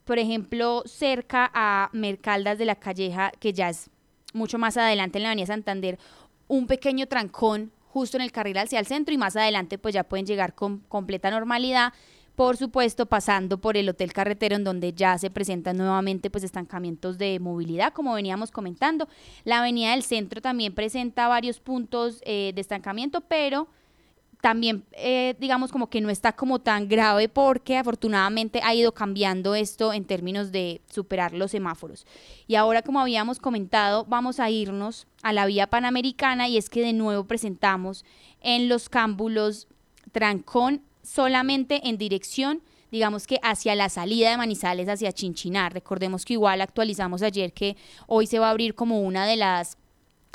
por 0.03 0.19
ejemplo, 0.19 0.83
cerca 0.85 1.51
a 1.53 1.89
Mercaldas 1.91 2.57
de 2.57 2.63
la 2.63 2.75
Calleja, 2.75 3.31
que 3.41 3.51
ya 3.51 3.67
es 3.67 3.89
mucho 4.33 4.57
más 4.57 4.77
adelante 4.77 5.17
en 5.17 5.23
la 5.23 5.29
avenida 5.29 5.47
Santander, 5.47 5.99
un 6.47 6.65
pequeño 6.65 7.07
trancón 7.07 7.73
justo 7.89 8.15
en 8.15 8.23
el 8.23 8.31
carril 8.31 8.57
hacia 8.57 8.79
el 8.79 8.85
centro 8.85 9.13
y 9.13 9.17
más 9.17 9.35
adelante 9.35 9.77
pues 9.77 9.93
ya 9.93 10.03
pueden 10.03 10.25
llegar 10.25 10.55
con 10.55 10.79
completa 10.87 11.29
normalidad 11.29 11.93
por 12.37 12.55
supuesto 12.55 13.07
pasando 13.07 13.57
por 13.57 13.77
el 13.77 13.89
Hotel 13.89 14.13
Carretero 14.13 14.55
en 14.55 14.63
donde 14.63 14.93
ya 14.93 15.17
se 15.17 15.31
presentan 15.31 15.75
nuevamente 15.75 16.29
pues 16.29 16.43
estancamientos 16.43 17.17
de 17.17 17.39
movilidad 17.39 17.93
como 17.93 18.13
veníamos 18.13 18.51
comentando. 18.51 19.09
La 19.43 19.57
avenida 19.57 19.89
del 19.89 20.03
centro 20.03 20.39
también 20.39 20.75
presenta 20.75 21.27
varios 21.27 21.59
puntos 21.59 22.21
eh, 22.25 22.51
de 22.53 22.61
estancamiento, 22.61 23.21
pero 23.21 23.67
también 24.39 24.85
eh, 24.91 25.33
digamos 25.39 25.71
como 25.71 25.89
que 25.89 25.99
no 25.99 26.11
está 26.11 26.31
como 26.31 26.59
tan 26.59 26.87
grave 26.87 27.27
porque 27.27 27.75
afortunadamente 27.75 28.61
ha 28.63 28.75
ido 28.75 28.91
cambiando 28.91 29.55
esto 29.55 29.91
en 29.91 30.05
términos 30.05 30.51
de 30.51 30.81
superar 30.91 31.33
los 31.33 31.49
semáforos. 31.49 32.05
Y 32.45 32.53
ahora 32.53 32.83
como 32.83 32.99
habíamos 32.99 33.39
comentado 33.39 34.05
vamos 34.05 34.39
a 34.39 34.51
irnos 34.51 35.07
a 35.23 35.33
la 35.33 35.47
vía 35.47 35.71
panamericana 35.71 36.47
y 36.47 36.57
es 36.57 36.69
que 36.69 36.81
de 36.81 36.93
nuevo 36.93 37.23
presentamos 37.23 38.05
en 38.41 38.69
los 38.69 38.89
cámbulos 38.89 39.67
Trancón 40.11 40.83
solamente 41.07 41.87
en 41.87 41.97
dirección 41.97 42.61
digamos 42.91 43.27
que 43.27 43.39
hacia 43.43 43.75
la 43.75 43.89
salida 43.89 44.29
de 44.31 44.37
Manizales, 44.37 44.87
hacia 44.87 45.11
Chinchinar. 45.11 45.73
Recordemos 45.73 46.25
que 46.25 46.33
igual 46.33 46.61
actualizamos 46.61 47.21
ayer 47.21 47.53
que 47.53 47.75
hoy 48.07 48.27
se 48.27 48.39
va 48.39 48.47
a 48.47 48.51
abrir 48.51 48.75
como 48.75 49.01
una 49.01 49.25
de 49.25 49.35
las 49.35 49.77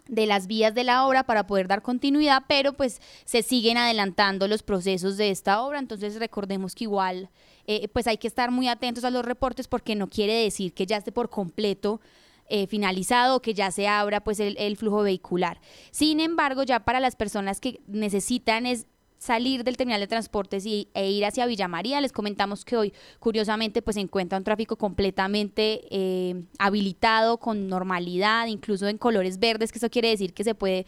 de 0.08 0.26
las 0.26 0.48
vías 0.48 0.74
de 0.74 0.82
la 0.82 1.06
obra 1.06 1.22
para 1.22 1.46
poder 1.46 1.68
dar 1.68 1.80
continuidad, 1.80 2.42
pero 2.48 2.72
pues 2.72 3.00
se 3.24 3.42
siguen 3.42 3.78
adelantando 3.78 4.48
los 4.48 4.64
procesos 4.64 5.16
de 5.16 5.30
esta 5.30 5.62
obra, 5.62 5.78
entonces 5.78 6.16
recordemos 6.16 6.74
que 6.74 6.84
igual 6.84 7.30
eh, 7.68 7.86
pues 7.86 8.08
hay 8.08 8.18
que 8.18 8.26
estar 8.26 8.50
muy 8.50 8.66
atentos 8.66 9.04
a 9.04 9.10
los 9.10 9.24
reportes 9.24 9.68
porque 9.68 9.94
no 9.94 10.08
quiere 10.08 10.34
decir 10.34 10.74
que 10.74 10.86
ya 10.86 10.96
esté 10.96 11.12
por 11.12 11.30
completo 11.30 12.00
eh, 12.48 12.66
finalizado 12.66 13.40
que 13.40 13.54
ya 13.54 13.70
se 13.70 13.86
abra 13.86 14.24
pues 14.24 14.40
el, 14.40 14.56
el, 14.58 14.76
flujo 14.76 15.02
vehicular. 15.02 15.60
Sin 15.92 16.18
embargo, 16.18 16.64
ya 16.64 16.80
para 16.80 16.98
las 16.98 17.14
personas 17.14 17.60
que 17.60 17.80
necesitan 17.86 18.66
es 18.66 18.86
salir 19.22 19.62
del 19.62 19.76
terminal 19.76 20.00
de 20.00 20.08
transportes 20.08 20.66
y, 20.66 20.88
e 20.94 21.10
ir 21.10 21.24
hacia 21.24 21.46
Villa 21.46 21.68
María. 21.68 22.00
Les 22.00 22.12
comentamos 22.12 22.64
que 22.64 22.76
hoy, 22.76 22.92
curiosamente, 23.20 23.80
pues 23.80 23.94
se 23.94 24.00
encuentra 24.00 24.36
un 24.36 24.42
tráfico 24.42 24.76
completamente 24.76 25.82
eh, 25.90 26.42
habilitado, 26.58 27.38
con 27.38 27.68
normalidad, 27.68 28.48
incluso 28.48 28.88
en 28.88 28.98
colores 28.98 29.38
verdes, 29.38 29.70
que 29.70 29.78
eso 29.78 29.90
quiere 29.90 30.08
decir 30.08 30.34
que 30.34 30.42
se 30.42 30.56
puede 30.56 30.86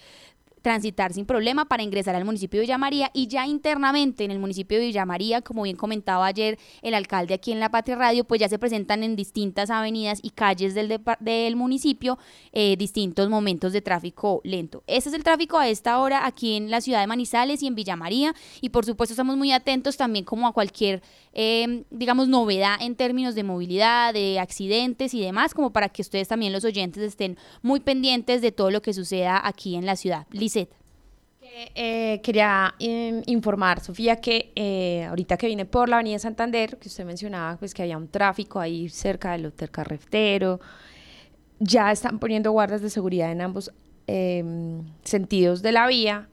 transitar 0.65 1.13
sin 1.13 1.27
problema 1.27 1.67
para 1.67 1.83
ingresar 1.83 2.15
al 2.15 2.25
municipio 2.25 2.59
de 2.59 2.63
Villa 2.63 2.79
María 2.79 3.11
y 3.13 3.27
ya 3.29 3.47
internamente 3.47 4.25
en 4.25 4.31
el 4.31 4.39
municipio 4.39 4.79
de 4.79 4.87
Villa 4.87 5.05
María, 5.05 5.43
como 5.43 5.65
bien 5.65 5.77
comentaba 5.77 6.25
ayer 6.25 6.59
el 6.81 6.95
alcalde 6.95 7.35
aquí 7.35 7.53
en 7.53 7.61
La 7.61 7.69
Patria 7.69 7.97
Radio, 7.97 8.25
pues 8.25 8.41
ya 8.41 8.49
se 8.49 8.59
presentan 8.59 9.03
en 9.03 9.15
distintas 9.15 9.69
avenidas 9.69 10.21
y 10.23 10.31
calles 10.31 10.75
del, 10.75 11.03
del 11.21 11.57
municipio 11.57 12.19
eh, 12.53 12.77
distintos 12.79 13.29
momentos 13.29 13.75
de 13.75 13.83
tráfico 13.83 14.41
lento. 14.43 14.83
Ese 14.87 15.11
es 15.11 15.15
el 15.15 15.23
tráfico 15.23 15.59
a 15.59 15.69
esta 15.69 15.99
hora 15.99 16.27
aquí 16.27 16.57
en 16.57 16.71
la 16.71 16.81
ciudad 16.81 17.01
de 17.01 17.09
Manizales 17.09 17.63
y 17.63 17.67
en 17.67 17.75
Villa 17.75 17.97
María 17.97 18.35
y 18.63 18.71
por 18.71 18.87
supuesto 18.87 19.13
estamos 19.13 19.37
muy 19.37 19.53
atentos 19.53 19.99
también 19.99 20.25
como 20.25 20.47
a 20.49 20.55
cualquier, 20.55 21.03
eh, 21.35 21.85
digamos, 21.91 22.29
novedad 22.29 22.77
en 22.81 22.97
términos 22.97 23.35
de 23.35 23.43
movilidad, 23.43 24.15
de 24.15 24.41
accidentes 24.41 25.13
y 25.13 25.21
demás, 25.21 25.53
como 25.53 25.75
para 25.75 25.91
que 25.91 26.01
ustedes 26.01 26.29
también 26.29 26.55
los 26.55 26.65
oyentes 26.65 27.03
estén 27.03 27.37
muy 27.61 27.81
pendientes 27.81 28.41
de 28.41 28.51
todo 28.51 28.71
lo 28.71 28.81
que 28.81 28.95
suceda 28.95 29.47
aquí 29.47 29.77
en 29.77 29.85
la 29.85 29.97
ciudad. 29.97 30.27
Eh, 31.77 32.21
quería 32.23 32.75
em, 32.81 33.23
informar, 33.27 33.81
Sofía, 33.81 34.17
que 34.17 34.53
eh, 34.57 35.05
ahorita 35.09 35.37
que 35.37 35.47
vine 35.47 35.65
por 35.65 35.89
la 35.89 35.97
Avenida 35.97 36.19
Santander, 36.19 36.79
que 36.79 36.89
usted 36.89 37.05
mencionaba 37.05 37.57
pues 37.57 37.73
que 37.75 37.83
había 37.83 37.97
un 37.97 38.09
tráfico 38.09 38.59
ahí 38.59 38.89
cerca 38.89 39.33
del 39.33 39.47
Hotel 39.47 39.71
Carretero, 39.71 40.61
ya 41.61 41.93
están 41.93 42.19
poniendo 42.19 42.51
guardas 42.51 42.83
de 42.83 42.91
seguridad 42.91 43.31
en 43.31 43.41
ambos 43.41 43.73
em, 44.07 44.85
sentidos 45.05 45.63
de 45.63 45.73
la 45.73 45.87
vía 45.87 46.29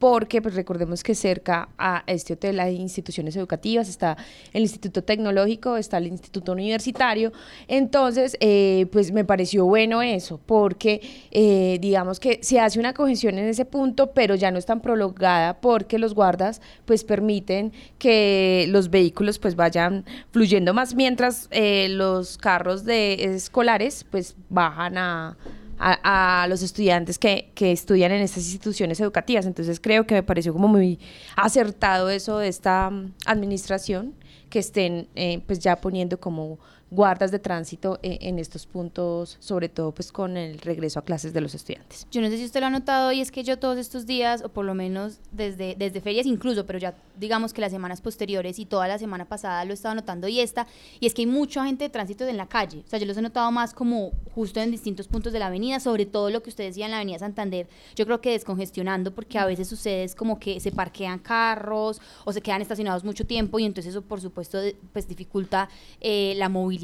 porque 0.00 0.40
pues 0.40 0.54
recordemos 0.54 1.02
que 1.04 1.14
cerca 1.14 1.68
a 1.76 2.02
este 2.06 2.32
hotel 2.32 2.58
hay 2.58 2.76
instituciones 2.76 3.36
educativas, 3.36 3.86
está 3.86 4.16
el 4.54 4.62
Instituto 4.62 5.04
Tecnológico, 5.04 5.76
está 5.76 5.98
el 5.98 6.06
Instituto 6.06 6.52
Universitario, 6.52 7.32
entonces 7.68 8.34
eh, 8.40 8.86
pues 8.92 9.12
me 9.12 9.26
pareció 9.26 9.66
bueno 9.66 10.00
eso, 10.00 10.40
porque 10.46 11.02
eh, 11.30 11.76
digamos 11.82 12.18
que 12.18 12.38
se 12.42 12.58
hace 12.58 12.80
una 12.80 12.94
cohesión 12.94 13.38
en 13.38 13.46
ese 13.46 13.66
punto, 13.66 14.12
pero 14.12 14.34
ya 14.34 14.50
no 14.50 14.58
es 14.58 14.64
tan 14.64 14.80
prolongada 14.80 15.60
porque 15.60 15.98
los 15.98 16.14
guardas 16.14 16.62
pues 16.86 17.04
permiten 17.04 17.70
que 17.98 18.64
los 18.70 18.88
vehículos 18.88 19.38
pues 19.38 19.54
vayan 19.54 20.06
fluyendo 20.30 20.72
más, 20.72 20.94
mientras 20.94 21.46
eh, 21.50 21.88
los 21.90 22.38
carros 22.38 22.86
de 22.86 23.22
escolares 23.34 24.06
pues 24.10 24.34
bajan 24.48 24.96
a 24.96 25.36
a, 25.80 26.46
los 26.48 26.62
estudiantes 26.62 27.18
que, 27.18 27.50
que, 27.54 27.72
estudian 27.72 28.12
en 28.12 28.22
estas 28.22 28.44
instituciones 28.44 29.00
educativas. 29.00 29.46
Entonces 29.46 29.80
creo 29.80 30.06
que 30.06 30.14
me 30.14 30.22
pareció 30.22 30.52
como 30.52 30.68
muy 30.68 30.98
acertado 31.36 32.10
eso 32.10 32.38
de 32.38 32.48
esta 32.48 32.90
mm, 32.90 33.14
administración 33.26 34.14
que 34.50 34.58
estén 34.58 35.08
eh, 35.14 35.40
pues 35.46 35.60
ya 35.60 35.76
poniendo 35.76 36.20
como 36.20 36.58
guardas 36.90 37.30
de 37.30 37.38
tránsito 37.38 37.98
eh, 38.02 38.18
en, 38.22 38.38
estos 38.38 38.66
puntos, 38.66 39.36
sobre 39.38 39.68
todo 39.68 39.92
pues 39.92 40.10
con 40.10 40.36
el 40.36 40.58
regreso 40.58 40.98
a 40.98 41.02
clases 41.02 41.32
de 41.32 41.40
los 41.40 41.54
estudiantes. 41.54 42.06
Yo 42.10 42.20
no 42.20 42.28
sé 42.28 42.36
si 42.36 42.44
usted 42.44 42.60
lo 42.60 42.66
ha 42.66 42.70
notado 42.70 43.12
y 43.12 43.20
es 43.20 43.30
que 43.30 43.44
yo 43.44 43.58
todos 43.58 43.78
estos 43.78 44.06
días, 44.06 44.42
o 44.42 44.48
por 44.48 44.64
lo 44.64 44.74
menos 44.74 45.20
desde, 45.30 45.76
desde 45.76 46.00
ferias 46.00 46.26
incluso, 46.26 46.66
pero 46.66 46.78
ya 46.78 46.94
digamos 47.16 47.52
que 47.52 47.60
las 47.60 47.70
semanas 47.70 48.00
posteriores 48.00 48.58
y 48.58 48.66
toda 48.66 48.88
la 48.88 48.98
semana 48.98 49.26
pasada 49.26 49.64
lo 49.64 49.70
he 49.70 49.74
estado 49.74 49.94
notando 49.94 50.26
y 50.26 50.40
esta, 50.40 50.66
y 50.98 51.06
es 51.06 51.14
que 51.14 51.22
hay 51.22 51.26
mucha 51.26 51.64
gente 51.64 51.84
de 51.84 51.90
tránsito 51.90 52.26
en 52.26 52.36
la 52.36 52.46
calle. 52.46 52.82
O 52.84 52.88
sea, 52.88 52.98
yo 52.98 53.06
los 53.06 53.16
he 53.16 53.22
notado 53.22 53.50
más 53.52 53.72
como 53.72 54.10
justo 54.34 54.60
en 54.60 54.70
distintos 54.70 55.06
puntos 55.06 55.32
de 55.32 55.38
la 55.38 55.46
avenida, 55.46 55.78
sobre 55.78 56.06
todo 56.06 56.30
lo 56.30 56.42
que 56.42 56.50
usted 56.50 56.64
decía 56.64 56.86
en 56.86 56.90
la 56.90 56.96
avenida 56.98 57.20
Santander, 57.20 57.68
yo 57.94 58.04
creo 58.04 58.20
que 58.20 58.30
descongestionando 58.30 59.14
porque 59.14 59.38
a 59.38 59.46
veces 59.46 59.68
sucede 59.68 60.04
es 60.04 60.14
como 60.14 60.40
que 60.40 60.58
se 60.58 60.72
parquean 60.72 61.20
carros 61.20 62.00
o 62.24 62.32
se 62.32 62.40
quedan 62.40 62.62
estacionados 62.62 63.04
mucho 63.04 63.26
tiempo 63.26 63.58
y 63.58 63.64
entonces 63.64 63.90
eso 63.92 64.02
por 64.02 64.20
supuesto 64.20 64.58
pues 64.92 65.06
dificulta 65.06 65.68
eh, 66.00 66.34
la 66.36 66.48
movilidad 66.48 66.79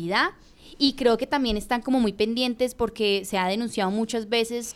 y 0.79 0.93
creo 0.95 1.17
que 1.17 1.27
también 1.27 1.57
están 1.57 1.83
como 1.83 2.01
muy 2.01 2.13
pendientes 2.13 2.75
porque 2.75 3.25
se 3.25 3.39
ha 3.39 3.49
denunciado 3.49 3.91
muchas 3.91 4.29
veces 4.29 4.75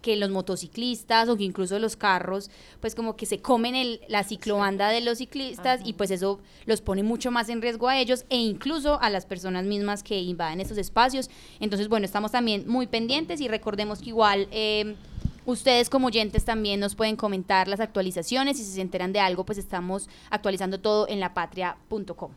que 0.00 0.16
los 0.16 0.30
motociclistas 0.30 1.28
o 1.28 1.36
que 1.36 1.44
incluso 1.44 1.78
los 1.78 1.96
carros, 1.96 2.50
pues 2.80 2.94
como 2.94 3.16
que 3.16 3.26
se 3.26 3.40
comen 3.40 3.74
el, 3.74 4.00
la 4.08 4.24
ciclobanda 4.24 4.88
de 4.88 5.00
los 5.00 5.18
ciclistas 5.18 5.80
y 5.84 5.92
pues 5.92 6.10
eso 6.10 6.40
los 6.64 6.80
pone 6.80 7.02
mucho 7.02 7.30
más 7.30 7.48
en 7.48 7.60
riesgo 7.60 7.88
a 7.88 7.98
ellos 7.98 8.24
e 8.30 8.36
incluso 8.36 9.00
a 9.00 9.10
las 9.10 9.26
personas 9.26 9.66
mismas 9.66 10.02
que 10.02 10.18
invaden 10.20 10.60
esos 10.60 10.78
espacios. 10.78 11.28
Entonces, 11.60 11.88
bueno, 11.88 12.06
estamos 12.06 12.32
también 12.32 12.64
muy 12.66 12.86
pendientes 12.86 13.40
y 13.40 13.48
recordemos 13.48 14.00
que 14.00 14.10
igual... 14.10 14.48
Eh, 14.50 14.96
Ustedes 15.46 15.88
como 15.88 16.08
oyentes 16.08 16.44
también 16.44 16.80
nos 16.80 16.94
pueden 16.94 17.16
comentar 17.16 17.66
las 17.66 17.80
actualizaciones 17.80 18.60
y 18.60 18.62
si 18.62 18.72
se 18.72 18.82
enteran 18.82 19.12
de 19.12 19.20
algo, 19.20 19.44
pues 19.44 19.58
estamos 19.58 20.08
actualizando 20.28 20.80
todo 20.80 21.08
en 21.08 21.18
lapatria.com. 21.18 22.30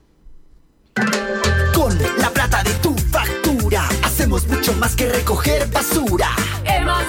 Con 1.73 1.97
la 2.19 2.29
plata 2.29 2.63
de 2.63 2.73
tu 2.75 2.93
factura, 2.93 3.87
hacemos 4.03 4.47
mucho 4.47 4.73
más 4.73 4.95
que 4.95 5.09
recoger 5.09 5.67
basura. 5.71 6.29
Hemos 6.65 7.03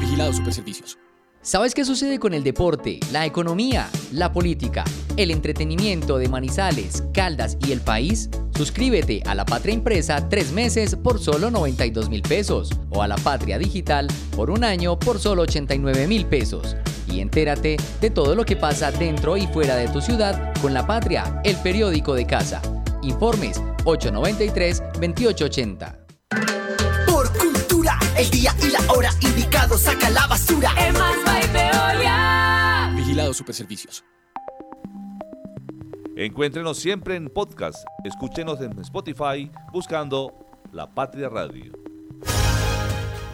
Vigilado 0.00 0.32
Superservicios. 0.32 0.98
¿Sabes 1.42 1.74
qué 1.74 1.84
sucede 1.84 2.18
con 2.18 2.34
el 2.34 2.44
deporte, 2.44 3.00
la 3.12 3.24
economía, 3.24 3.88
la 4.12 4.30
política, 4.32 4.84
el 5.16 5.30
entretenimiento 5.30 6.18
de 6.18 6.28
Manizales, 6.28 7.02
Caldas 7.14 7.56
y 7.66 7.72
el 7.72 7.80
país? 7.80 8.28
Suscríbete 8.54 9.22
a 9.24 9.34
La 9.34 9.46
Patria 9.46 9.74
Impresa 9.74 10.28
tres 10.28 10.52
meses 10.52 10.96
por 10.96 11.18
solo 11.18 11.50
92 11.50 12.10
mil 12.10 12.22
pesos 12.22 12.70
o 12.90 13.02
a 13.02 13.08
La 13.08 13.16
Patria 13.16 13.58
Digital 13.58 14.06
por 14.36 14.50
un 14.50 14.64
año 14.64 14.98
por 14.98 15.18
solo 15.18 15.42
89 15.42 16.06
mil 16.06 16.26
pesos 16.26 16.76
y 17.06 17.20
entérate 17.20 17.76
de 18.00 18.10
todo 18.10 18.34
lo 18.34 18.44
que 18.44 18.56
pasa 18.56 18.90
dentro 18.92 19.36
y 19.36 19.46
fuera 19.46 19.76
de 19.76 19.88
tu 19.88 20.00
ciudad 20.00 20.52
con 20.60 20.74
La 20.74 20.86
Patria, 20.86 21.40
el 21.44 21.56
periódico 21.56 22.14
de 22.14 22.26
casa. 22.26 22.60
Informes 23.02 23.60
893-2880. 23.84 25.96
Por 27.06 27.30
cultura, 27.36 27.98
el 28.16 28.30
día 28.30 28.54
y 28.62 28.70
la 28.70 28.80
hora 28.92 29.10
indicado 29.20 29.76
saca 29.78 30.08
la 30.10 30.26
basura. 30.26 30.72
Vigilado 32.96 33.32
Superservicios. 33.34 34.04
Encuéntrenos 36.16 36.78
siempre 36.78 37.14
en 37.16 37.28
podcast. 37.30 37.78
Escúchenos 38.04 38.60
en 38.60 38.78
Spotify 38.80 39.50
buscando 39.72 40.34
La 40.72 40.92
Patria 40.92 41.30
Radio. 41.30 41.72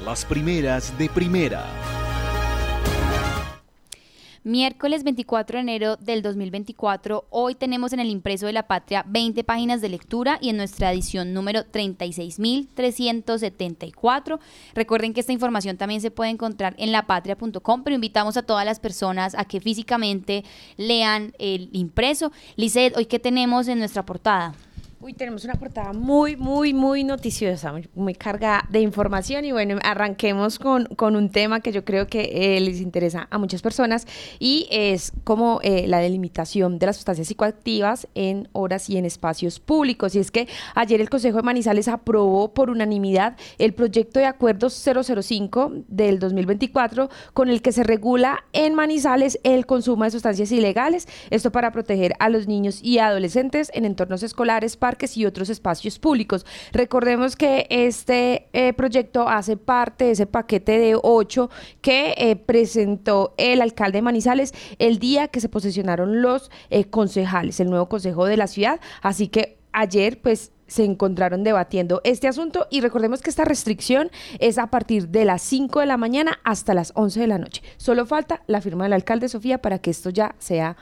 Las 0.04 0.24
primeras 0.24 0.96
de 0.96 1.08
primera. 1.08 1.64
Miércoles 4.46 5.02
24 5.02 5.56
de 5.56 5.60
enero 5.60 5.96
del 5.96 6.22
2024, 6.22 7.26
hoy 7.30 7.56
tenemos 7.56 7.92
en 7.92 7.98
el 7.98 8.10
impreso 8.10 8.46
de 8.46 8.52
la 8.52 8.68
patria 8.68 9.04
20 9.08 9.42
páginas 9.42 9.80
de 9.80 9.88
lectura 9.88 10.38
y 10.40 10.50
en 10.50 10.56
nuestra 10.56 10.92
edición 10.92 11.34
número 11.34 11.64
36.374. 11.64 14.38
Recuerden 14.72 15.14
que 15.14 15.20
esta 15.20 15.32
información 15.32 15.76
también 15.76 16.00
se 16.00 16.12
puede 16.12 16.30
encontrar 16.30 16.76
en 16.78 16.92
lapatria.com, 16.92 17.82
pero 17.82 17.96
invitamos 17.96 18.36
a 18.36 18.42
todas 18.42 18.64
las 18.64 18.78
personas 18.78 19.34
a 19.34 19.46
que 19.46 19.60
físicamente 19.60 20.44
lean 20.76 21.32
el 21.40 21.68
impreso. 21.72 22.30
Lizeth, 22.54 22.96
hoy 22.96 23.06
qué 23.06 23.18
tenemos 23.18 23.66
en 23.66 23.80
nuestra 23.80 24.06
portada? 24.06 24.54
Uy, 24.98 25.12
tenemos 25.12 25.44
una 25.44 25.56
portada 25.56 25.92
muy, 25.92 26.36
muy, 26.36 26.72
muy 26.72 27.04
noticiosa, 27.04 27.70
muy, 27.70 27.86
muy 27.94 28.14
cargada 28.14 28.64
de 28.70 28.80
información 28.80 29.44
y 29.44 29.52
bueno, 29.52 29.78
arranquemos 29.82 30.58
con, 30.58 30.86
con 30.86 31.16
un 31.16 31.28
tema 31.28 31.60
que 31.60 31.70
yo 31.70 31.84
creo 31.84 32.06
que 32.06 32.56
eh, 32.56 32.60
les 32.62 32.80
interesa 32.80 33.28
a 33.30 33.36
muchas 33.36 33.60
personas 33.60 34.06
y 34.38 34.66
es 34.70 35.12
como 35.22 35.60
eh, 35.62 35.86
la 35.86 35.98
delimitación 35.98 36.78
de 36.78 36.86
las 36.86 36.96
sustancias 36.96 37.28
psicoactivas 37.28 38.08
en 38.14 38.48
horas 38.52 38.88
y 38.88 38.96
en 38.96 39.04
espacios 39.04 39.60
públicos. 39.60 40.14
Y 40.14 40.18
es 40.18 40.30
que 40.30 40.48
ayer 40.74 41.02
el 41.02 41.10
Consejo 41.10 41.36
de 41.36 41.42
Manizales 41.42 41.88
aprobó 41.88 42.54
por 42.54 42.70
unanimidad 42.70 43.36
el 43.58 43.74
proyecto 43.74 44.18
de 44.18 44.26
acuerdo 44.26 44.70
005 44.70 45.72
del 45.88 46.18
2024 46.18 47.10
con 47.34 47.50
el 47.50 47.60
que 47.60 47.72
se 47.72 47.82
regula 47.82 48.46
en 48.54 48.74
Manizales 48.74 49.38
el 49.44 49.66
consumo 49.66 50.04
de 50.04 50.10
sustancias 50.10 50.50
ilegales, 50.52 51.06
esto 51.28 51.52
para 51.52 51.70
proteger 51.70 52.14
a 52.18 52.30
los 52.30 52.48
niños 52.48 52.80
y 52.82 52.98
adolescentes 52.98 53.70
en 53.74 53.84
entornos 53.84 54.22
escolares, 54.22 54.78
y 55.16 55.26
otros 55.26 55.50
espacios 55.50 55.98
públicos. 55.98 56.46
Recordemos 56.72 57.34
que 57.34 57.66
este 57.70 58.48
eh, 58.52 58.72
proyecto 58.72 59.28
hace 59.28 59.56
parte 59.56 60.04
de 60.04 60.10
ese 60.12 60.26
paquete 60.26 60.78
de 60.78 60.96
ocho 61.00 61.50
que 61.80 62.14
eh, 62.16 62.36
presentó 62.36 63.34
el 63.36 63.60
alcalde 63.60 63.98
de 63.98 64.02
Manizales 64.02 64.54
el 64.78 64.98
día 64.98 65.28
que 65.28 65.40
se 65.40 65.48
posesionaron 65.48 66.22
los 66.22 66.50
eh, 66.70 66.84
concejales, 66.84 67.58
el 67.58 67.68
nuevo 67.68 67.88
consejo 67.88 68.26
de 68.26 68.36
la 68.36 68.46
ciudad. 68.46 68.80
Así 69.02 69.28
que 69.28 69.58
ayer, 69.72 70.20
pues 70.20 70.52
se 70.68 70.84
encontraron 70.84 71.44
debatiendo 71.44 72.00
este 72.04 72.28
asunto 72.28 72.66
y 72.70 72.80
recordemos 72.80 73.22
que 73.22 73.30
esta 73.30 73.44
restricción 73.44 74.10
es 74.40 74.58
a 74.58 74.68
partir 74.68 75.08
de 75.08 75.24
las 75.24 75.42
5 75.42 75.80
de 75.80 75.86
la 75.86 75.96
mañana 75.96 76.40
hasta 76.44 76.74
las 76.74 76.92
11 76.94 77.20
de 77.20 77.26
la 77.26 77.38
noche. 77.38 77.62
Solo 77.76 78.06
falta 78.06 78.42
la 78.46 78.60
firma 78.60 78.84
del 78.84 78.92
alcalde 78.92 79.28
Sofía 79.28 79.58
para 79.58 79.78
que 79.78 79.90
esto 79.90 80.10
ya 80.10 80.34
sea 80.38 80.76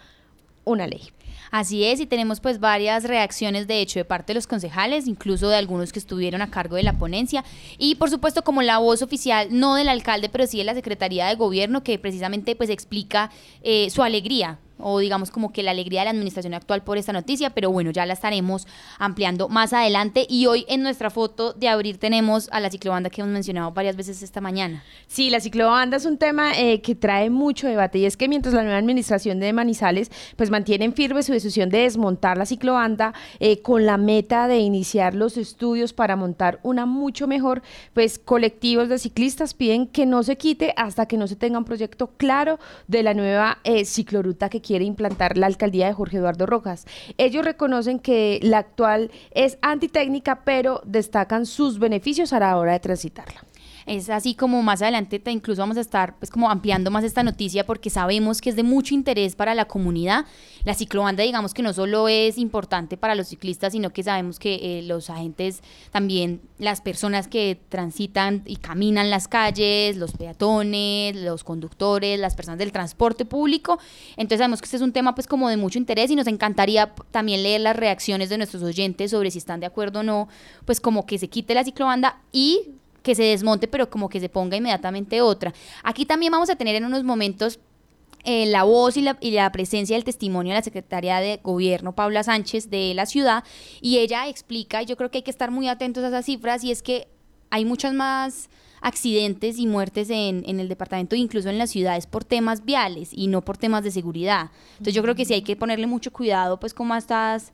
una 0.64 0.87
ley. 0.87 1.11
Así 1.50 1.84
es, 1.84 2.00
y 2.00 2.06
tenemos 2.06 2.40
pues 2.40 2.60
varias 2.60 3.04
reacciones 3.04 3.66
de 3.66 3.80
hecho 3.80 3.98
de 3.98 4.04
parte 4.04 4.32
de 4.32 4.34
los 4.34 4.46
concejales, 4.46 5.06
incluso 5.06 5.48
de 5.48 5.56
algunos 5.56 5.92
que 5.92 5.98
estuvieron 5.98 6.42
a 6.42 6.50
cargo 6.50 6.76
de 6.76 6.82
la 6.82 6.94
ponencia, 6.98 7.44
y 7.78 7.96
por 7.96 8.10
supuesto 8.10 8.42
como 8.42 8.62
la 8.62 8.78
voz 8.78 9.02
oficial, 9.02 9.48
no 9.50 9.74
del 9.74 9.88
alcalde, 9.88 10.28
pero 10.28 10.46
sí 10.46 10.58
de 10.58 10.64
la 10.64 10.74
Secretaría 10.74 11.26
de 11.26 11.34
Gobierno, 11.34 11.82
que 11.82 11.98
precisamente 11.98 12.56
pues 12.56 12.70
explica 12.70 13.30
eh, 13.62 13.90
su 13.90 14.02
alegría 14.02 14.58
o 14.84 14.98
digamos 14.98 15.30
como 15.30 15.52
que 15.52 15.62
la 15.62 15.70
alegría 15.70 16.00
de 16.00 16.04
la 16.04 16.10
administración 16.10 16.54
actual 16.54 16.82
por 16.82 16.98
esta 16.98 17.12
noticia, 17.12 17.50
pero 17.50 17.70
bueno, 17.70 17.90
ya 17.90 18.06
la 18.06 18.12
estaremos 18.12 18.66
ampliando 18.98 19.48
más 19.48 19.72
adelante 19.72 20.26
y 20.28 20.46
hoy 20.46 20.66
en 20.68 20.82
nuestra 20.82 21.10
foto 21.10 21.54
de 21.54 21.68
abrir 21.68 21.98
tenemos 21.98 22.48
a 22.52 22.60
la 22.60 22.70
ciclobanda 22.70 23.10
que 23.10 23.23
hemos 23.23 23.32
mencionado 23.32 23.73
varias 23.73 23.97
veces 23.97 24.23
esta 24.23 24.40
mañana. 24.40 24.84
Sí, 25.06 25.30
la 25.30 25.40
ciclobanda 25.40 25.97
es 25.97 26.04
un 26.04 26.18
tema 26.18 26.52
eh, 26.58 26.82
que 26.82 26.94
trae 26.94 27.30
mucho 27.30 27.66
debate 27.66 27.99
y 27.99 28.04
es 28.04 28.16
que 28.16 28.28
mientras 28.28 28.54
la 28.54 28.62
nueva 28.62 28.78
administración 28.78 29.40
de 29.40 29.52
Manizales 29.52 30.10
pues 30.36 30.50
mantiene 30.50 30.90
firme 30.92 31.23
su 31.23 31.32
decisión 31.32 31.70
de 31.70 31.78
desmontar 31.78 32.36
la 32.36 32.47
ciclobanda 32.47 33.14
eh, 33.40 33.62
con 33.62 33.86
la 33.86 33.97
meta 33.97 34.49
de 34.49 34.58
iniciar 34.58 35.14
los 35.14 35.36
estudios 35.38 35.92
para 35.92 36.16
montar 36.16 36.60
una 36.62 36.84
mucho 36.84 37.26
mejor, 37.26 37.62
pues 37.94 38.18
colectivos 38.18 38.88
de 38.88 38.99
ciclistas 38.99 39.54
piden 39.54 39.86
que 39.86 40.04
no 40.04 40.23
se 40.23 40.36
quite 40.36 40.75
hasta 40.76 41.06
que 41.06 41.16
no 41.16 41.26
se 41.26 41.36
tenga 41.36 41.58
un 41.58 41.64
proyecto 41.64 42.08
claro 42.16 42.58
de 42.86 43.02
la 43.02 43.14
nueva 43.14 43.58
eh, 43.64 43.84
cicloruta 43.84 44.49
que 44.49 44.60
quiere 44.75 44.87
implantar 44.87 45.39
la 45.39 45.47
alcaldía 45.47 45.87
de 45.87 45.93
Jorge 45.93 46.17
Eduardo 46.17 46.47
Rojas. 46.47 46.84
Ellos 47.17 47.45
reconocen 47.45 48.00
que 48.00 48.41
la 48.43 48.58
actual 48.58 49.13
es 49.30 49.56
antitécnica, 49.63 50.41
pero 50.45 50.82
destacan 50.84 51.47
sus 51.47 51.78
beneficios 51.78 52.32
a 52.32 52.41
la 52.41 52.56
hora 52.58 52.73
de 52.73 52.80
transitarla. 52.80 53.45
Es 53.86 54.08
así 54.10 54.34
como 54.34 54.62
más 54.62 54.82
adelante 54.82 55.18
te, 55.18 55.30
incluso 55.30 55.60
vamos 55.60 55.76
a 55.76 55.80
estar 55.80 56.16
pues 56.18 56.30
como 56.30 56.50
ampliando 56.50 56.90
más 56.90 57.04
esta 57.04 57.23
noticia 57.23 57.66
porque 57.66 57.90
sabemos 57.90 58.40
que 58.40 58.50
es 58.50 58.56
de 58.56 58.62
mucho 58.62 58.94
interés 58.94 59.36
para 59.36 59.54
la 59.54 59.66
comunidad. 59.66 60.25
La 60.64 60.75
ciclobanda 60.75 61.23
digamos 61.23 61.52
que 61.54 61.62
no 61.62 61.73
solo 61.73 62.08
es 62.08 62.38
importante 62.38 62.97
para 62.97 63.14
los 63.14 63.28
ciclistas, 63.28 63.73
sino 63.73 63.90
que 63.90 64.02
sabemos 64.02 64.38
que 64.38 64.78
eh, 64.78 64.82
los 64.82 65.10
agentes 65.10 65.62
también, 65.90 66.40
las 66.58 66.80
personas 66.80 67.28
que 67.28 67.60
transitan 67.68 68.42
y 68.47 68.56
caminan 68.56 69.10
las 69.10 69.28
calles, 69.28 69.97
los 69.97 70.12
peatones, 70.12 71.16
los 71.16 71.44
conductores, 71.44 72.18
las 72.18 72.34
personas 72.34 72.58
del 72.58 72.73
transporte 72.73 73.25
público. 73.25 73.78
Entonces 74.16 74.38
sabemos 74.38 74.60
que 74.60 74.66
este 74.66 74.76
es 74.76 74.82
un 74.82 74.92
tema 74.92 75.14
pues 75.14 75.26
como 75.26 75.49
de 75.49 75.56
mucho 75.56 75.78
interés 75.78 76.10
y 76.10 76.16
nos 76.16 76.26
encantaría 76.26 76.94
también 77.10 77.42
leer 77.42 77.60
las 77.60 77.76
reacciones 77.76 78.28
de 78.28 78.38
nuestros 78.38 78.62
oyentes 78.62 79.10
sobre 79.10 79.30
si 79.30 79.38
están 79.38 79.60
de 79.60 79.66
acuerdo 79.66 80.00
o 80.00 80.02
no, 80.02 80.28
pues 80.64 80.80
como 80.80 81.06
que 81.06 81.18
se 81.18 81.28
quite 81.28 81.54
la 81.54 81.64
ciclobanda 81.64 82.20
y 82.32 82.75
que 83.04 83.14
se 83.14 83.23
desmonte, 83.23 83.69
pero 83.69 83.88
como 83.88 84.08
que 84.08 84.19
se 84.19 84.28
ponga 84.28 84.56
inmediatamente 84.56 85.21
otra. 85.21 85.52
Aquí 85.84 86.06
también 86.06 86.32
vamos 86.32 86.50
a 86.50 86.56
tener 86.56 86.75
en 86.75 86.86
unos 86.86 87.04
momentos 87.04 87.60
eh, 88.25 88.47
la 88.47 88.64
voz 88.64 88.97
y 88.97 89.02
la, 89.02 89.19
y 89.21 89.32
la, 89.32 89.52
presencia 89.52 89.95
del 89.95 90.04
testimonio 90.04 90.52
de 90.52 90.60
la 90.60 90.64
secretaria 90.64 91.21
de 91.21 91.38
gobierno, 91.43 91.95
Paula 91.95 92.23
Sánchez, 92.23 92.71
de 92.71 92.95
la 92.95 93.04
ciudad, 93.04 93.45
y 93.82 93.99
ella 93.99 94.26
explica, 94.28 94.82
y 94.82 94.86
yo 94.86 94.97
creo 94.97 95.10
que 95.10 95.19
hay 95.19 95.23
que 95.23 95.30
estar 95.30 95.50
muy 95.50 95.69
atentos 95.69 96.02
a 96.02 96.08
esas 96.08 96.25
cifras, 96.25 96.64
y 96.64 96.71
es 96.73 96.82
que 96.82 97.06
hay 97.50 97.67
muchos 97.67 97.93
más 97.93 98.49
accidentes 98.80 99.58
y 99.58 99.67
muertes 99.67 100.08
en, 100.08 100.43
en 100.47 100.58
el 100.58 100.71
departamento, 100.71 101.14
incluso 101.14 101.50
en 101.50 101.58
las 101.58 101.71
ciudades, 101.71 102.06
por 102.06 102.25
temas 102.25 102.64
viales 102.64 103.10
y 103.12 103.26
no 103.26 103.43
por 103.43 103.58
temas 103.58 103.84
de 103.84 103.90
seguridad. 103.90 104.50
Entonces 104.73 104.95
yo 104.95 105.02
creo 105.02 105.14
que 105.14 105.26
sí 105.26 105.34
hay 105.34 105.43
que 105.43 105.56
ponerle 105.56 105.86
mucho 105.86 106.10
cuidado, 106.10 106.58
pues, 106.58 106.73
como 106.73 106.95
a 106.95 106.99
estas 106.99 107.52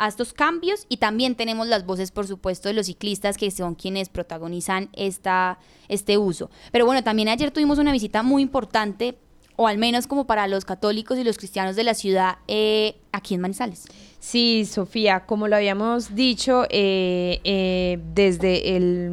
a 0.00 0.08
estos 0.08 0.32
cambios 0.32 0.86
y 0.88 0.96
también 0.96 1.34
tenemos 1.34 1.68
las 1.68 1.84
voces, 1.84 2.10
por 2.10 2.26
supuesto, 2.26 2.68
de 2.68 2.74
los 2.74 2.86
ciclistas 2.86 3.36
que 3.36 3.50
son 3.50 3.74
quienes 3.74 4.08
protagonizan 4.08 4.88
esta, 4.94 5.58
este 5.88 6.16
uso. 6.16 6.50
Pero 6.72 6.86
bueno, 6.86 7.04
también 7.04 7.28
ayer 7.28 7.50
tuvimos 7.50 7.78
una 7.78 7.92
visita 7.92 8.22
muy 8.22 8.40
importante, 8.40 9.18
o 9.56 9.68
al 9.68 9.76
menos 9.76 10.06
como 10.06 10.26
para 10.26 10.48
los 10.48 10.64
católicos 10.64 11.18
y 11.18 11.24
los 11.24 11.36
cristianos 11.36 11.76
de 11.76 11.84
la 11.84 11.92
ciudad, 11.92 12.38
eh, 12.48 12.96
aquí 13.12 13.34
en 13.34 13.42
Manizales. 13.42 13.84
Sí, 14.20 14.64
Sofía, 14.64 15.26
como 15.26 15.48
lo 15.48 15.56
habíamos 15.56 16.14
dicho 16.14 16.64
eh, 16.70 17.40
eh, 17.44 17.98
desde 18.14 18.76
el 18.76 19.10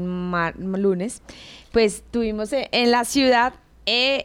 lunes, 0.58 1.22
pues 1.74 2.02
tuvimos 2.12 2.52
en 2.54 2.92
la 2.92 3.04
ciudad 3.04 3.56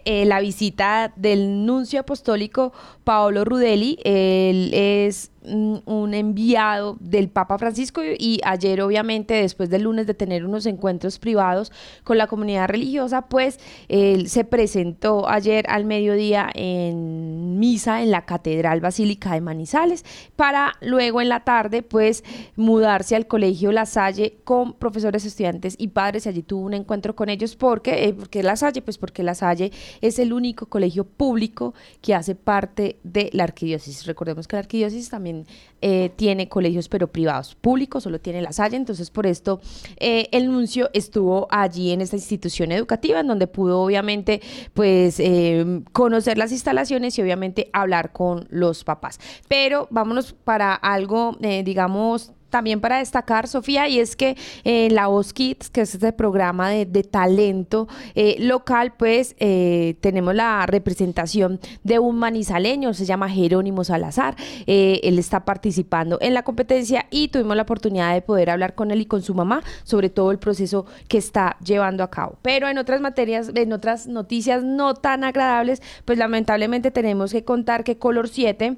la 0.05 0.40
visita 0.40 1.12
del 1.16 1.66
nuncio 1.66 2.01
apostólico 2.01 2.72
Paolo 3.03 3.44
Rudeli. 3.44 3.98
Él 4.05 4.70
es 4.75 5.32
un 5.44 6.14
enviado 6.14 6.96
del 7.00 7.28
Papa 7.28 7.59
Francisco 7.59 8.02
y 8.05 8.40
ayer 8.44 8.81
obviamente 8.83 9.35
después 9.35 9.70
del 9.70 9.83
lunes 9.83 10.07
de 10.07 10.14
tener 10.14 10.44
unos 10.44 10.66
encuentros 10.66 11.18
privados 11.18 11.72
con 12.05 12.18
la 12.18 12.26
comunidad 12.26 12.68
religiosa 12.68 13.22
pues 13.22 13.59
él 13.88 14.28
se 14.28 14.44
presentó 14.44 15.28
ayer 15.28 15.64
al 15.68 15.85
mediodía 15.85 16.48
en 16.55 17.59
misa 17.59 18.02
en 18.02 18.11
la 18.11 18.24
Catedral 18.24 18.81
Basílica 18.81 19.35
de 19.35 19.40
Manizales 19.40 20.05
para 20.37 20.74
luego 20.81 21.20
en 21.20 21.28
la 21.28 21.40
tarde 21.40 21.83
pues 21.83 22.24
mudarse 22.57 23.16
al 23.16 23.26
Colegio 23.26 23.72
La 23.72 23.87
Salle 23.87 24.38
con 24.44 24.74
profesores, 24.74 25.24
estudiantes 25.24 25.74
y 25.78 25.88
padres. 25.88 26.26
Allí 26.26 26.42
tuvo 26.42 26.66
un 26.66 26.74
encuentro 26.74 27.14
con 27.14 27.28
ellos. 27.28 27.57
Porque, 27.57 28.05
eh, 28.05 28.14
porque 28.14 28.42
La 28.42 28.57
Salle 28.57 28.83
pues 28.83 28.98
porque 28.98 29.22
La 29.22 29.35
Salle 29.35 29.72
es 30.00 30.18
el 30.18 30.33
único 30.33 30.66
colegio 30.66 31.05
público 31.05 31.74
que 32.00 32.14
hace 32.14 32.35
parte 32.35 32.98
de 33.02 33.31
la 33.33 33.44
arquidiócesis. 33.44 34.07
Recordemos 34.07 34.46
que 34.46 34.57
la 34.57 34.61
arquidiócesis 34.61 35.11
también 35.11 35.32
eh, 35.81 36.11
tiene 36.16 36.49
colegios 36.49 36.88
pero 36.88 37.09
privados, 37.09 37.55
públicos 37.55 38.05
solo 38.05 38.21
tiene 38.21 38.42
la 38.42 38.53
Salle, 38.53 38.77
entonces 38.77 39.11
por 39.11 39.27
esto 39.27 39.61
eh, 39.97 40.29
el 40.33 40.47
nuncio 40.47 40.90
estuvo 40.92 41.49
allí 41.51 41.90
en 41.90 42.01
esta 42.01 42.16
institución 42.16 42.71
educativa 42.73 43.21
en 43.21 43.27
donde 43.27 43.47
pudo 43.47 43.81
obviamente 43.81 44.40
pues 44.75 45.18
eh, 45.18 45.83
conocer 45.92 46.38
las 46.38 46.53
instalaciones 46.53 47.18
y 47.18 47.23
obviamente 47.23 47.68
hablar 47.73 48.12
con 48.12 48.47
los 48.51 48.85
papás. 48.85 49.18
Pero 49.49 49.88
vámonos 49.90 50.33
para 50.33 50.75
algo, 50.75 51.37
digamos, 51.40 52.33
también 52.53 52.81
para 52.83 52.99
destacar, 52.99 53.49
Sofía, 53.49 53.88
y 53.88 53.99
es 53.99 54.15
que 54.15 54.37
eh, 54.62 54.88
la 54.91 55.07
Voz 55.07 55.33
Kids, 55.33 55.71
que 55.71 55.81
es 55.81 55.95
este 55.95 56.12
programa 56.12 56.69
de, 56.69 57.03
talento 57.03 57.88
eh, 58.15 58.37
local, 58.38 58.93
pues 58.97 59.35
eh, 59.38 59.97
tenemos 60.01 60.35
la 60.35 60.67
representación 60.67 61.59
de 61.83 61.99
un 61.99 62.17
manizaleño, 62.17 62.93
se 62.93 63.07
llama 63.07 63.31
Jerónimo 63.31 63.85
Salazar. 63.85 64.37
él 64.67 65.19
está 65.19 65.47
participando 65.47 66.19
en 66.21 66.35
la 66.35 66.43
competencia 66.43 67.07
y 67.11 67.29
tuvimos 67.29 67.57
la 67.57 67.62
oportunidad 67.62 68.12
de 68.12 68.21
poder 68.21 68.51
hablar 68.51 68.75
con 68.75 68.91
él 68.91 69.01
y 69.01 69.07
con 69.07 69.23
su 69.23 69.35
mamá 69.35 69.62
sobre 69.85 70.11
todo 70.11 70.31
el 70.31 70.38
proceso 70.38 70.85
que 71.09 71.17
está 71.17 71.57
llevando 71.65 72.05
a 72.05 72.11
cabo. 72.11 72.37
Pero 72.43 72.69
en 72.69 72.77
otras 72.77 73.01
materias, 73.01 73.51
en 73.55 73.73
otras 73.73 74.07
noticias 74.07 74.62
no 74.62 74.95
tan 74.95 75.25
agradables, 75.25 75.81
pues 76.05 76.19
lamentablemente 76.19 76.91
tenemos 76.91 77.33
que 77.33 77.45
contar 77.45 77.83
que 77.83 77.97
Color 77.97 78.29
7 78.29 78.77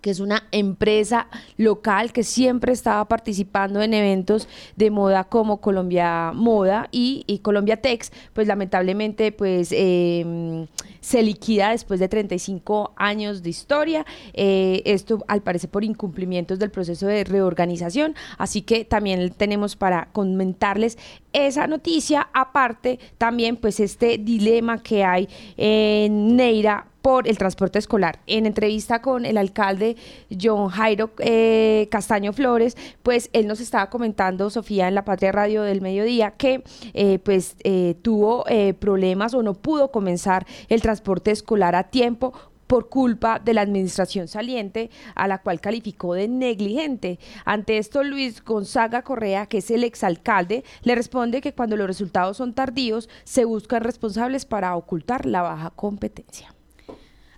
que 0.00 0.10
es 0.10 0.20
una 0.20 0.44
empresa 0.52 1.28
local 1.56 2.12
que 2.12 2.22
siempre 2.22 2.72
estaba 2.72 3.06
participando 3.06 3.82
en 3.82 3.94
eventos 3.94 4.48
de 4.76 4.90
moda 4.90 5.24
como 5.24 5.60
Colombia 5.60 6.32
Moda 6.34 6.88
y, 6.90 7.40
Colombia 7.42 7.80
Tex, 7.80 8.12
pues 8.32 8.46
lamentablemente 8.46 9.32
pues 9.32 9.72
em, 9.72 10.66
se 11.00 11.22
liquida 11.22 11.70
después 11.70 12.00
de 12.00 12.08
35 12.08 12.92
años 12.96 13.42
de 13.42 13.50
historia. 13.50 14.04
Eh, 14.34 14.82
esto 14.84 15.24
al 15.28 15.42
parecer 15.42 15.70
por 15.70 15.84
incumplimientos 15.84 16.58
del 16.58 16.70
proceso 16.70 17.06
de 17.06 17.24
reorganización, 17.24 18.14
así 18.38 18.62
que 18.62 18.84
también 18.84 19.30
tenemos 19.30 19.76
para 19.76 20.08
comentarles 20.12 20.98
esa 21.32 21.66
noticia, 21.66 22.28
aparte 22.32 22.98
también 23.18 23.56
pues 23.56 23.80
este 23.80 24.18
dilema 24.18 24.82
que 24.82 25.04
hay 25.04 25.28
en 25.56 26.36
Neira 26.36 26.86
por 27.02 27.28
el 27.28 27.38
transporte 27.38 27.78
escolar. 27.78 28.20
En 28.26 28.46
entrevista 28.46 29.00
con 29.00 29.24
el 29.24 29.38
alcalde 29.38 29.96
John 30.40 30.68
Jairo 30.68 31.10
eh, 31.18 31.88
Castaño 31.90 32.32
Flores, 32.32 32.76
pues 33.02 33.30
él 33.32 33.46
nos 33.46 33.60
estaba 33.60 33.88
comentando, 33.88 34.50
Sofía, 34.50 34.88
en 34.88 34.94
la 34.94 35.04
Patria 35.04 35.32
Radio 35.32 35.62
del 35.62 35.80
Mediodía, 35.80 36.32
que 36.32 36.62
eh, 36.92 37.18
pues 37.18 37.56
eh, 37.64 37.94
tuvo 38.02 38.44
problemas 38.78 39.34
o 39.34 39.42
no 39.42 39.54
pudo 39.54 39.90
comenzar 39.90 40.46
el 40.68 40.82
transporte 40.82 41.30
escolar 41.30 41.74
a 41.74 41.84
tiempo 41.84 42.32
por 42.70 42.88
culpa 42.88 43.40
de 43.40 43.52
la 43.52 43.62
administración 43.62 44.28
saliente, 44.28 44.90
a 45.16 45.26
la 45.26 45.38
cual 45.38 45.60
calificó 45.60 46.14
de 46.14 46.28
negligente. 46.28 47.18
Ante 47.44 47.78
esto, 47.78 48.04
Luis 48.04 48.44
Gonzaga 48.44 49.02
Correa, 49.02 49.46
que 49.46 49.58
es 49.58 49.72
el 49.72 49.82
exalcalde, 49.82 50.62
le 50.84 50.94
responde 50.94 51.40
que 51.40 51.52
cuando 51.52 51.76
los 51.76 51.88
resultados 51.88 52.36
son 52.36 52.54
tardíos, 52.54 53.08
se 53.24 53.44
buscan 53.44 53.82
responsables 53.82 54.44
para 54.44 54.76
ocultar 54.76 55.26
la 55.26 55.42
baja 55.42 55.70
competencia. 55.70 56.54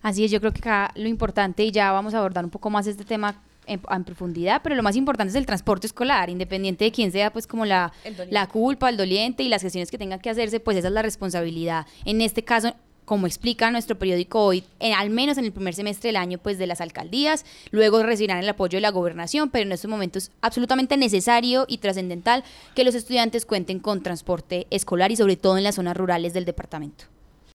Así 0.02 0.22
es, 0.22 0.30
yo 0.30 0.38
creo 0.38 0.52
que 0.52 0.58
acá 0.58 0.90
lo 0.96 1.08
importante, 1.08 1.64
y 1.64 1.70
ya 1.70 1.92
vamos 1.92 2.12
a 2.12 2.18
abordar 2.18 2.44
un 2.44 2.50
poco 2.50 2.68
más 2.68 2.86
este 2.86 3.06
tema 3.06 3.42
en, 3.66 4.04
profundidad, 4.04 4.60
pero 4.62 4.74
lo 4.74 4.82
más 4.82 4.96
importante 4.96 5.30
es 5.30 5.36
el 5.36 5.46
transporte 5.46 5.86
escolar, 5.86 6.28
independiente 6.28 6.84
de 6.84 6.92
quién 6.92 7.10
sea, 7.10 7.32
pues 7.32 7.46
como 7.46 7.64
la, 7.64 7.90
la 8.28 8.48
culpa, 8.48 8.90
el 8.90 8.98
doliente 8.98 9.44
y 9.44 9.48
las 9.48 9.62
gestiones 9.62 9.90
que 9.90 9.96
tengan 9.96 10.20
que 10.20 10.28
hacerse, 10.28 10.60
pues 10.60 10.76
esa 10.76 10.88
es 10.88 10.92
la 10.92 11.00
responsabilidad. 11.00 11.86
En 12.04 12.20
este 12.20 12.44
caso, 12.44 12.74
como 13.04 13.26
explica 13.26 13.70
nuestro 13.70 13.98
periódico 13.98 14.44
hoy, 14.44 14.64
al 14.96 15.10
menos 15.10 15.38
en 15.38 15.44
el 15.44 15.52
primer 15.52 15.74
semestre 15.74 16.08
del 16.08 16.16
año, 16.16 16.38
pues 16.38 16.58
de 16.58 16.66
las 16.66 16.80
alcaldías, 16.80 17.44
luego 17.70 18.02
recibirán 18.02 18.38
el 18.38 18.48
apoyo 18.48 18.76
de 18.76 18.82
la 18.82 18.90
gobernación, 18.90 19.50
pero 19.50 19.64
en 19.64 19.72
estos 19.72 19.90
momentos 19.90 20.24
es 20.24 20.30
absolutamente 20.40 20.96
necesario 20.96 21.64
y 21.68 21.78
trascendental 21.78 22.44
que 22.74 22.84
los 22.84 22.94
estudiantes 22.94 23.46
cuenten 23.46 23.80
con 23.80 24.02
transporte 24.02 24.66
escolar 24.70 25.10
y 25.10 25.16
sobre 25.16 25.36
todo 25.36 25.58
en 25.58 25.64
las 25.64 25.76
zonas 25.76 25.96
rurales 25.96 26.32
del 26.32 26.44
departamento. 26.44 27.04